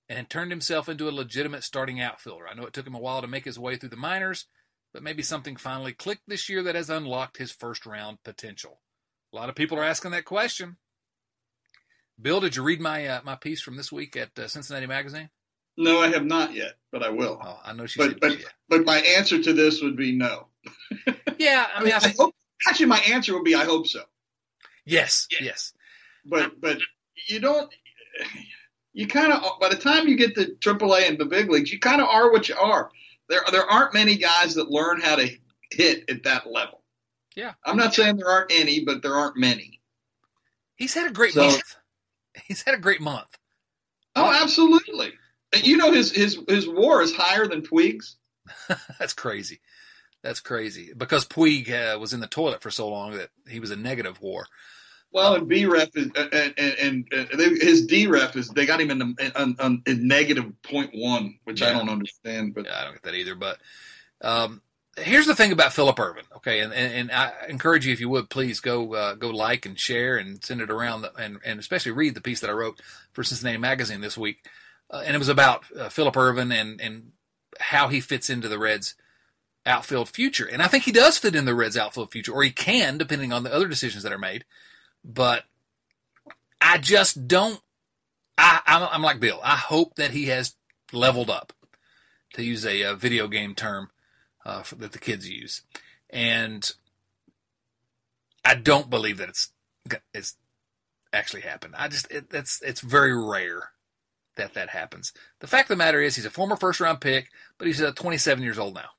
[0.08, 2.48] and turned himself into a legitimate starting outfielder?
[2.48, 4.46] I know it took him a while to make his way through the minors,
[4.92, 8.80] but maybe something finally clicked this year that has unlocked his first round potential.
[9.32, 10.76] A lot of people are asking that question.
[12.20, 15.30] Bill, did you read my uh, my piece from this week at uh, Cincinnati Magazine?
[15.78, 17.40] No, I have not yet, but I will.
[17.42, 18.46] Oh, I know she but said but, yeah.
[18.68, 20.48] but my answer to this would be no.
[21.38, 22.34] Yeah, I mean, I I think, hope,
[22.68, 24.02] actually, my answer would be I hope so.
[24.84, 25.38] yes, Yeah.
[25.40, 25.72] yes.
[26.24, 26.78] But but
[27.28, 27.72] you don't.
[28.94, 31.78] You kind of by the time you get to AAA and the big leagues, you
[31.78, 32.90] kind of are what you are.
[33.28, 35.28] There there aren't many guys that learn how to
[35.70, 36.82] hit at that level.
[37.34, 37.52] Yeah.
[37.64, 39.80] I'm not saying there aren't any, but there aren't many.
[40.76, 41.76] He's had a great So- month.
[42.46, 43.36] He's had a great month.
[44.16, 45.12] Oh, absolutely.
[45.62, 48.16] You know his his his WAR is higher than Puig's.
[48.98, 49.60] That's crazy.
[50.22, 53.70] That's crazy because Puig uh, was in the toilet for so long that he was
[53.70, 54.46] a negative WAR.
[55.12, 58.80] Well, and B ref is and and, and, they, his D ref is they got
[58.80, 62.54] him in, the, in, in, in negative point one, which I don't understand.
[62.54, 63.34] But Yeah, I don't get that either.
[63.34, 63.58] But
[64.22, 64.62] um,
[64.96, 66.24] here's the thing about Phillip Ervin.
[66.36, 69.66] Okay, and, and, and I encourage you if you would please go uh, go like
[69.66, 72.54] and share and send it around, the, and and especially read the piece that I
[72.54, 72.80] wrote
[73.12, 74.46] for Cincinnati Magazine this week,
[74.90, 77.12] uh, and it was about uh, Phillip Ervin and and
[77.60, 78.94] how he fits into the Reds
[79.66, 80.46] outfield future.
[80.46, 83.32] And I think he does fit in the Reds outfield future, or he can, depending
[83.32, 84.44] on the other decisions that are made.
[85.04, 85.44] But
[86.60, 87.60] I just don't.
[88.38, 89.40] I, I'm, I'm like Bill.
[89.42, 90.54] I hope that he has
[90.92, 91.52] leveled up,
[92.34, 93.90] to use a, uh video game term
[94.44, 95.62] uh, for, that the kids use,
[96.10, 96.70] and
[98.44, 99.50] I don't believe that it's
[100.14, 100.36] it's
[101.12, 101.74] actually happened.
[101.76, 103.70] I just it, it's it's very rare
[104.36, 105.12] that that happens.
[105.40, 107.28] The fact of the matter is, he's a former first round pick,
[107.58, 108.90] but he's uh, 27 years old now.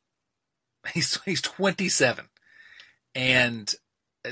[0.94, 2.26] He's he's 27,
[3.16, 3.74] and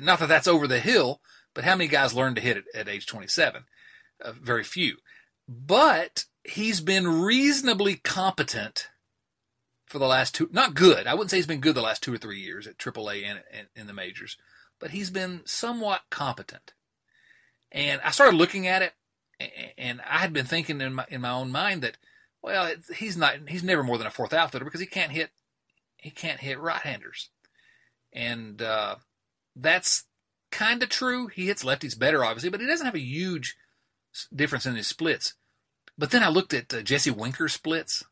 [0.02, 1.22] not that that's over the hill,
[1.54, 3.64] but how many guys learn to hit it at age 27?
[4.24, 4.98] Uh, very few.
[5.48, 8.90] But he's been reasonably competent
[9.86, 10.50] for the last two.
[10.52, 11.06] Not good.
[11.06, 13.68] I wouldn't say he's been good the last two or three years at AAA and
[13.76, 14.38] in the majors,
[14.80, 16.74] but he's been somewhat competent.
[17.72, 18.94] And I started looking at it,
[19.78, 21.98] and I had been thinking in my in my own mind that,
[22.42, 25.32] well, he's not he's never more than a fourth outfielder because he can't hit
[25.98, 27.30] he can't hit right-handers,
[28.12, 28.96] and uh,
[29.56, 30.06] that's
[30.52, 31.28] kind of true.
[31.28, 33.56] He hits lefties better, obviously, but he doesn't have a huge
[34.34, 35.34] difference in his splits.
[35.98, 38.04] But then I looked at uh, Jesse Winker's splits,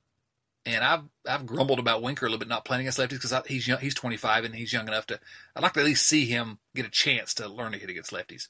[0.66, 3.68] and I've I've grumbled about Winker a little bit not playing against lefties because he's
[3.68, 5.20] young, he's 25 and he's young enough to.
[5.56, 8.12] I'd like to at least see him get a chance to learn to hit against
[8.12, 8.48] lefties.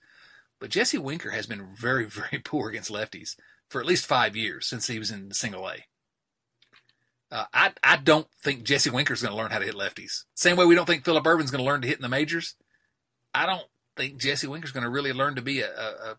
[0.59, 3.35] But Jesse Winker has been very very poor against lefties
[3.69, 5.75] for at least five years since he was in Single A.
[7.31, 10.23] Uh, I I don't think Jesse Winker's going to learn how to hit lefties.
[10.33, 12.55] Same way we don't think Phillip Ervin's going to learn to hit in the majors.
[13.33, 13.65] I don't
[14.01, 16.17] think Jesse Winker's going to really learn to be a, a,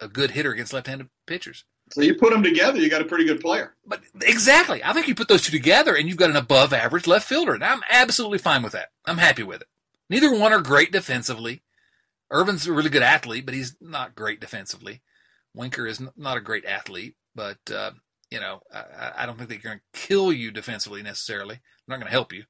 [0.00, 1.64] a- good hitter against left-handed pitchers.
[1.92, 3.76] so you put them together, you got a pretty good player.
[3.86, 7.28] But exactly, I think you put those two together and you've got an above-average left
[7.28, 8.88] fielder, and I'm absolutely fine with that.
[9.06, 9.68] I'm happy with it.
[10.10, 11.62] Neither one are great defensively.
[12.32, 15.02] Ervin's a really good athlete, but he's not great defensively.
[15.54, 17.90] Winker is not a great athlete, but uh,
[18.30, 21.56] you know, I- I, I don't think they're going to kill you defensively necessarily.
[21.56, 22.44] They're not going to help you.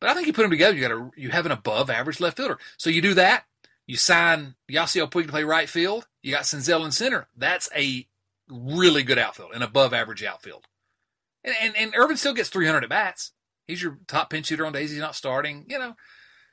[0.00, 2.20] But I think you put them together, you got a you have an above average
[2.20, 2.58] left fielder.
[2.78, 3.44] So you do that.
[3.90, 6.06] You sign Yasiel Puig to play right field.
[6.22, 7.26] You got Senzel in center.
[7.36, 8.06] That's a
[8.48, 10.66] really good outfield, an above average outfield.
[11.42, 13.32] And, and and Ervin still gets 300 at bats.
[13.66, 15.66] He's your top pinch hitter on days he's not starting.
[15.68, 15.96] You know,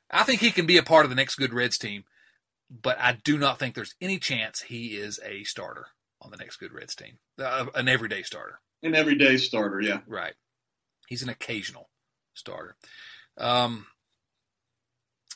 [0.09, 2.05] I think he can be a part of the next good Reds team,
[2.71, 5.85] but I do not think there's any chance he is a starter
[6.19, 8.61] on the next good Reds team, uh, an everyday starter.
[8.81, 9.99] An everyday starter, yeah.
[10.07, 10.33] Right.
[11.07, 11.87] He's an occasional
[12.33, 12.77] starter.
[13.37, 13.85] Um,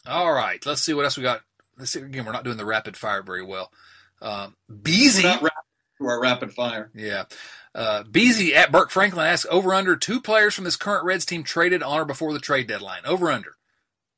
[0.08, 0.66] all right.
[0.66, 1.42] Let's see what else we got.
[1.82, 1.96] Let's.
[1.96, 3.72] Again, we're not doing the rapid fire very well.
[4.22, 5.24] Um, Beezy.
[5.24, 5.64] We're not rapid
[6.00, 6.92] to our rapid fire.
[6.94, 7.24] Yeah.
[7.74, 11.44] Uh, Beezy at Burke Franklin asks over under two players from this current Reds team
[11.44, 13.02] traded on or before the trade deadline.
[13.06, 13.56] Over under.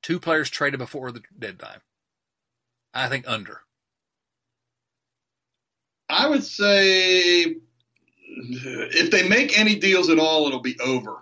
[0.02, 1.80] Two players traded before the deadline.
[2.94, 3.62] I think under.
[6.10, 7.56] I would say
[8.28, 11.16] if they make any deals at all, it'll be over.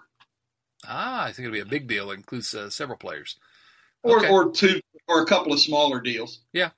[0.88, 2.10] Ah, I think it'll be a big deal.
[2.12, 3.38] It includes uh, several players.
[4.04, 4.30] Or Okay.
[4.30, 6.42] or two or a couple of smaller deals.
[6.54, 6.72] Yeah.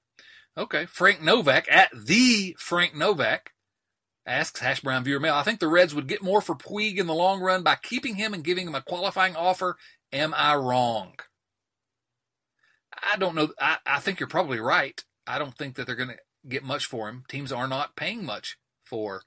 [0.57, 0.85] Okay.
[0.85, 3.51] Frank Novak at the Frank Novak
[4.25, 5.35] asks Hash Brown Viewer Mail.
[5.35, 8.15] I think the Reds would get more for Puig in the long run by keeping
[8.15, 9.77] him and giving him a qualifying offer.
[10.11, 11.13] Am I wrong?
[13.11, 13.49] I don't know.
[13.59, 15.03] I, I think you're probably right.
[15.27, 16.17] I don't think that they're going to
[16.47, 17.23] get much for him.
[17.27, 19.23] Teams are not paying much for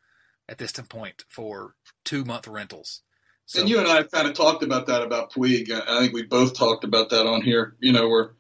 [0.49, 1.75] at this point for
[2.05, 3.03] two month rentals.
[3.47, 5.71] So, and you and I have kind of talked about that about Puig.
[5.71, 7.77] I I think we both talked about that on here.
[7.81, 8.35] You know, where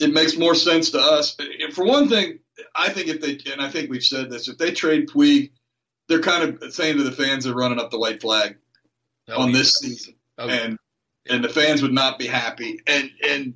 [0.00, 1.36] it makes more sense to us.
[1.72, 2.40] for one thing,
[2.74, 5.50] I think if they and I think we've said this, if they trade Puig,
[6.08, 8.56] they're kind of saying to the fans they're running up the white flag
[9.28, 9.58] Oh, on yeah.
[9.58, 10.54] this season, Oh, yeah.
[10.54, 10.78] and
[11.30, 12.80] and the fans would not be happy.
[12.86, 13.54] And and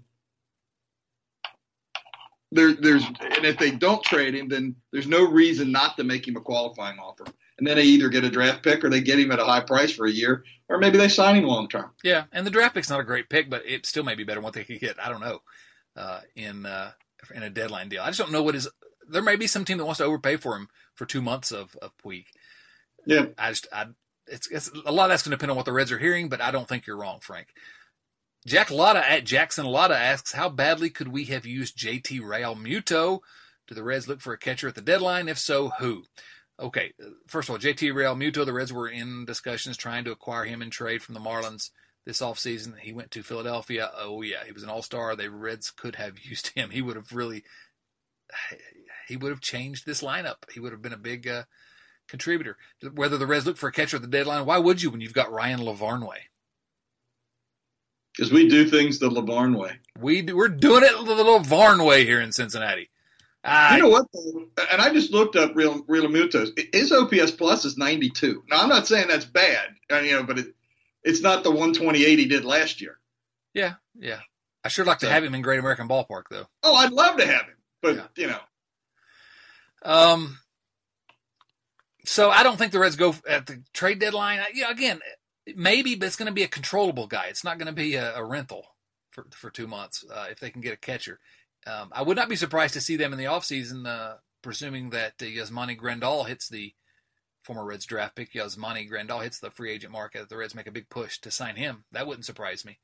[2.51, 6.27] there there's and if they don't trade him, then there's no reason not to make
[6.27, 7.25] him a qualifying offer.
[7.59, 9.61] And then they either get a draft pick or they get him at a high
[9.61, 11.91] price for a year, or maybe they sign him long term.
[12.05, 14.37] Yeah, and the draft pick's not a great pick, but it still may be better
[14.37, 14.97] than what they could get.
[15.05, 15.43] I don't know
[15.99, 16.93] uh, in uh,
[17.35, 18.03] in a deadline deal.
[18.03, 18.69] I just don't know what is.
[19.11, 21.77] There may be some team that wants to overpay for him for two months of
[21.83, 22.27] of Puig.
[23.05, 23.27] Yeah.
[23.37, 23.87] I just I
[24.31, 26.29] it's, it's a lot of that's going to depend on what the Reds are hearing,
[26.29, 27.49] but I don't think you're wrong, Frank.
[28.47, 33.21] Jack Lotta at Jackson Lotta asks, how badly could we have used JT Realmuto?
[33.67, 35.29] Do the Reds look for a catcher at the deadline?
[35.29, 36.05] If so, who?
[36.61, 36.93] Okay,
[37.27, 40.71] first of all, JT Realmuto, the Reds were in discussions trying to acquire him in
[40.71, 41.71] trade from the Marlins
[42.09, 42.79] this offseason.
[42.79, 43.91] He went to Philadelphia.
[43.95, 45.15] Oh, yeah, he was an all star.
[45.15, 46.71] The Reds could have used him.
[46.71, 47.45] He would have really,
[49.07, 50.51] he would have changed this lineup.
[50.53, 51.43] He would have been a big uh,
[52.09, 52.57] contributor.
[52.95, 55.13] Whether the Reds look for a catcher at the deadline, why would you when you've
[55.13, 56.17] got Ryan Lavarnway?
[58.17, 59.73] Because we do things the LeBarn way.
[60.01, 62.91] We do, we're doing it the little Varn way here in Cincinnati.
[63.45, 64.07] I, You know what?
[64.13, 64.47] Though?
[64.73, 66.51] And I just looked up Real Realmuto's.
[66.73, 68.43] His OPS plus is 92.
[68.49, 70.47] Now I'm not saying that's bad, uh, you know, but it,
[71.05, 72.99] it's not the 128 he did last year.
[73.55, 74.21] yeah, yeah.
[74.65, 76.47] I sure like to have him in Great American Ballpark though.
[76.63, 78.07] Oh, I'd love to have him, but Yeah.
[78.17, 78.41] you know,
[79.83, 80.39] Um,
[82.05, 84.41] so I don't think the Reds go at the trade deadline.
[84.41, 85.01] I- Yeah, again,
[85.55, 87.27] maybe, but it's going to be a controllable guy.
[87.27, 88.75] It's not going to be a, a rental
[89.11, 91.21] for for two months uh, if they can get a catcher.
[91.67, 95.15] Um, I would not be surprised to see them in the offseason, uh, presuming that
[95.21, 96.75] uh, Yasmani Grandal hits the
[97.49, 98.35] former Reds draft pick.
[98.35, 100.29] Yasmani Grandal hits the free agent market.
[100.29, 101.85] The Reds make a big push to sign him.
[101.91, 102.79] That wouldn't surprise me.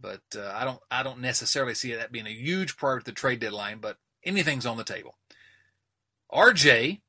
[0.00, 3.12] But uh, I don't I don't necessarily see that being a huge priority of the
[3.12, 3.78] trade deadline.
[3.78, 5.16] But anything's on the table.
[6.32, 7.00] RJ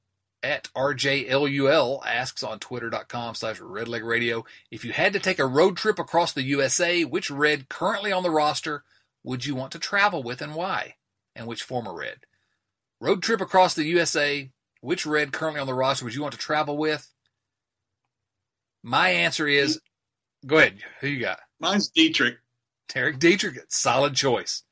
[0.44, 5.78] at RJLUL asks on twitter.com slash redleg radio if you had to take a road
[5.78, 8.84] trip across the USA, which red currently on the roster
[9.24, 10.96] would you want to travel with and why?
[11.36, 12.26] And which former red?
[13.00, 14.52] Road trip across the USA,
[14.82, 17.14] which red currently on the roster would you want to travel with?
[18.84, 19.80] My answer is
[20.45, 20.80] go ahead.
[20.99, 21.40] Who you got?
[21.60, 22.38] mine's Dietrich.
[22.94, 23.60] Derek Dietrich.
[23.70, 24.64] Solid choice.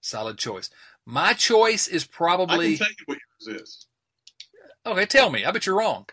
[0.00, 0.70] Solid choice.
[1.04, 3.86] My choice is I probably can tell you what yours is.
[4.84, 5.44] Okay, tell me.
[5.44, 6.06] I bet you're wrong.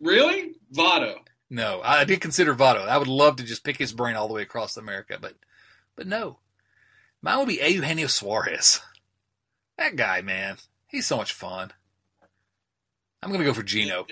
[0.00, 1.16] Really, Votto.
[1.50, 2.86] No, I did consider Votto.
[2.88, 5.34] I would love to just pick his brain all the way across America, but
[5.96, 6.38] but no.
[7.20, 8.80] Mine would be Eugenio Suarez.
[9.76, 10.56] That guy, man.
[10.86, 11.72] He's so much fun.
[13.22, 14.06] I'm gonna go for Geno.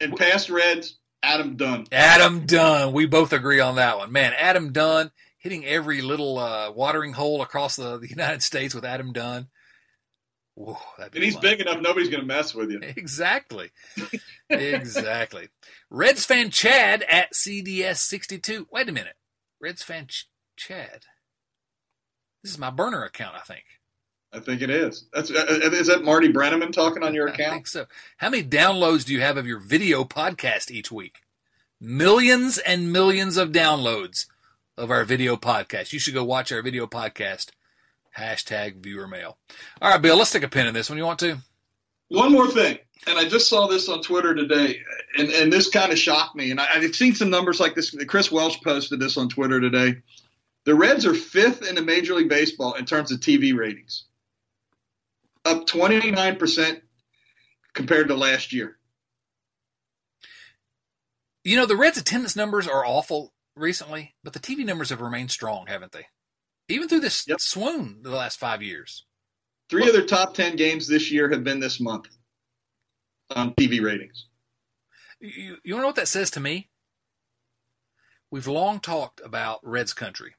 [0.00, 1.86] And past Reds, Adam Dunn.
[1.90, 2.92] Adam Dunn.
[2.92, 4.12] We both agree on that one.
[4.12, 8.84] Man, Adam Dunn hitting every little uh, watering hole across the, the United States with
[8.84, 9.48] Adam Dunn.
[10.54, 11.42] Whoa, And he's fun.
[11.42, 12.80] big enough, nobody's going to mess with you.
[12.82, 13.70] Exactly.
[14.50, 15.48] exactly.
[15.90, 18.66] Reds fan Chad at CDS62.
[18.72, 19.16] Wait a minute.
[19.60, 21.04] Reds fan Ch- Chad.
[22.42, 23.64] This is my burner account, I think.
[24.36, 25.06] I think it is.
[25.14, 27.52] That's uh, is that Marty Brennaman talking on your account?
[27.52, 27.86] I think so.
[28.18, 31.22] How many downloads do you have of your video podcast each week?
[31.80, 34.26] Millions and millions of downloads
[34.76, 35.94] of our video podcast.
[35.94, 37.48] You should go watch our video podcast.
[38.18, 39.38] Hashtag viewer mail.
[39.80, 40.98] All right, Bill, let's take a pin in this one.
[40.98, 41.38] You want to?
[42.08, 44.80] One more thing, and I just saw this on Twitter today,
[45.16, 46.50] and, and this kind of shocked me.
[46.50, 47.96] And I, I've seen some numbers like this.
[48.06, 49.96] Chris Welsh posted this on Twitter today.
[50.64, 54.04] The Reds are fifth in the Major League Baseball in terms of TV ratings,
[55.46, 56.80] up 29%
[57.74, 58.78] compared to last year.
[61.44, 65.30] You know, the Reds' attendance numbers are awful recently, but the TV numbers have remained
[65.30, 66.06] strong, haven't they?
[66.68, 67.40] Even through this Yep.
[67.40, 69.06] swoon the last five years.
[69.70, 72.06] Three of their top 10 games this year have been this month
[73.30, 74.26] on TV ratings.
[75.20, 76.68] You, you know what that says to me?
[78.30, 80.34] We've long talked about Reds country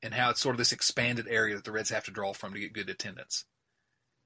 [0.00, 2.54] and how it's sort of this expanded area that the Reds have to draw from
[2.54, 3.44] to get good attendance.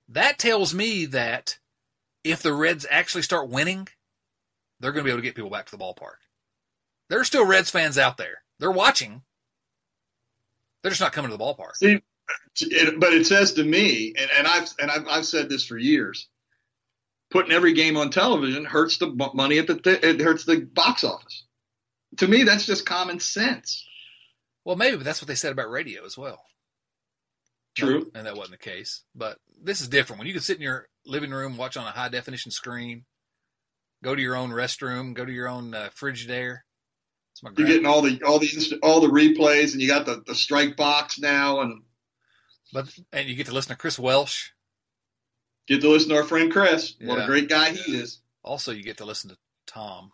[0.08, 1.58] That tells me that
[2.24, 3.88] if the Reds actually start winning,
[4.80, 6.18] they're going to be able to get people back to the ballpark.
[7.08, 8.42] There are still Reds fans out there.
[8.58, 9.22] They're watching.
[10.82, 11.76] They're just not coming to the ballpark.
[11.76, 12.00] See,
[12.60, 15.78] it, but it says to me, and, and I've and I've, I've said this for
[15.78, 16.28] years.
[17.30, 21.02] Putting every game on television hurts the money at the th- it hurts the box
[21.02, 21.44] office.
[22.18, 23.84] To me, that's just common sense.
[24.64, 26.42] Well, maybe, but that's what they said about radio as well.
[27.76, 28.10] True.
[28.14, 29.02] And that wasn't the case.
[29.14, 30.18] But this is different.
[30.18, 33.04] When you can sit in your living room, watch on a high definition screen,
[34.02, 36.58] go to your own restroom, go to your own uh, Frigidaire.
[37.42, 40.34] You're getting all the all the inst- all the replays, and you got the, the
[40.34, 41.82] strike box now, and
[42.72, 44.50] but and you get to listen to Chris Welsh.
[45.68, 46.94] Get to listen to our friend Chris.
[47.02, 48.20] What a great guy he is.
[48.42, 49.36] Also, you get to listen to
[49.66, 50.12] Tom.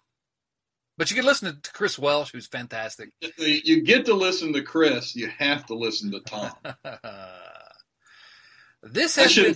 [0.99, 3.11] But you can listen to Chris Welsh, who's fantastic.
[3.39, 5.15] You get to listen to Chris.
[5.15, 6.53] You have to listen to Tom.
[8.83, 9.55] this has been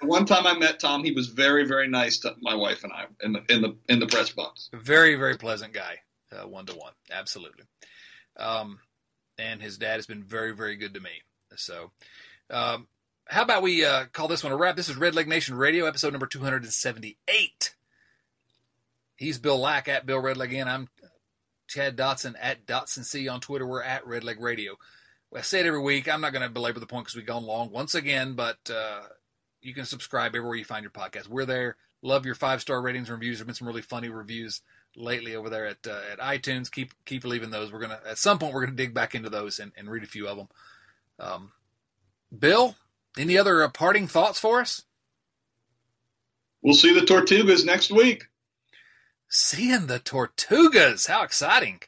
[0.00, 2.92] The one time I met Tom, he was very, very nice to my wife and
[2.92, 4.70] I in the in the in the press box.
[4.72, 5.98] very, very pleasant guy,
[6.46, 6.92] one to one.
[7.10, 7.64] Absolutely.
[8.36, 8.78] Um,
[9.38, 11.10] and his dad has been very, very good to me.
[11.56, 11.90] So,
[12.50, 12.86] um,
[13.26, 14.76] how about we uh, call this one a wrap?
[14.76, 17.74] This is Red Leg Nation Radio, episode number 278.
[19.16, 20.88] He's Bill Lack at Bill Redleg, and I'm
[21.68, 23.66] Chad Dotson at Dotson C on Twitter.
[23.66, 24.76] We're at Red Leg Radio.
[25.34, 26.08] I say it every week.
[26.08, 29.00] I'm not going to belabor the point because we've gone long once again, but uh,
[29.62, 31.28] you can subscribe everywhere you find your podcast.
[31.28, 31.76] We're there.
[32.02, 33.38] Love your five star ratings and reviews.
[33.38, 34.60] There have been some really funny reviews
[34.96, 36.70] lately over there at uh, at iTunes.
[36.70, 37.72] Keep keep leaving those.
[37.72, 40.06] We're gonna at some point we're gonna dig back into those and, and read a
[40.06, 40.48] few of them.
[41.20, 41.52] Um,
[42.36, 42.74] Bill,
[43.16, 44.82] any other uh, parting thoughts for us?
[46.62, 48.26] We'll see the Tortugas next week.
[49.28, 51.82] Seeing the Tortugas, how exciting!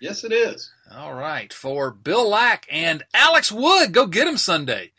[0.00, 0.70] Yes, it is.
[0.92, 4.92] All right, for Bill Lack and Alex Wood, go get him Sunday.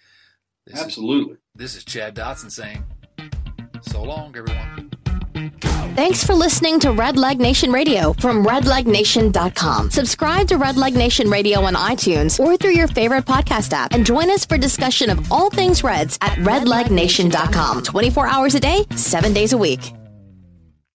[0.66, 1.38] This is, Absolutely.
[1.56, 2.84] this is Chad Dotson saying,
[3.82, 4.92] so long, everyone.
[5.96, 9.90] Thanks for listening to Red Leg Nation Radio from redlegnation.com.
[9.90, 14.06] Subscribe to Red Leg Nation Radio on iTunes or through your favorite podcast app and
[14.06, 17.84] join us for discussion of all things Reds at redlegnation.com.
[17.84, 19.94] 24 hours a day, 7 days a week.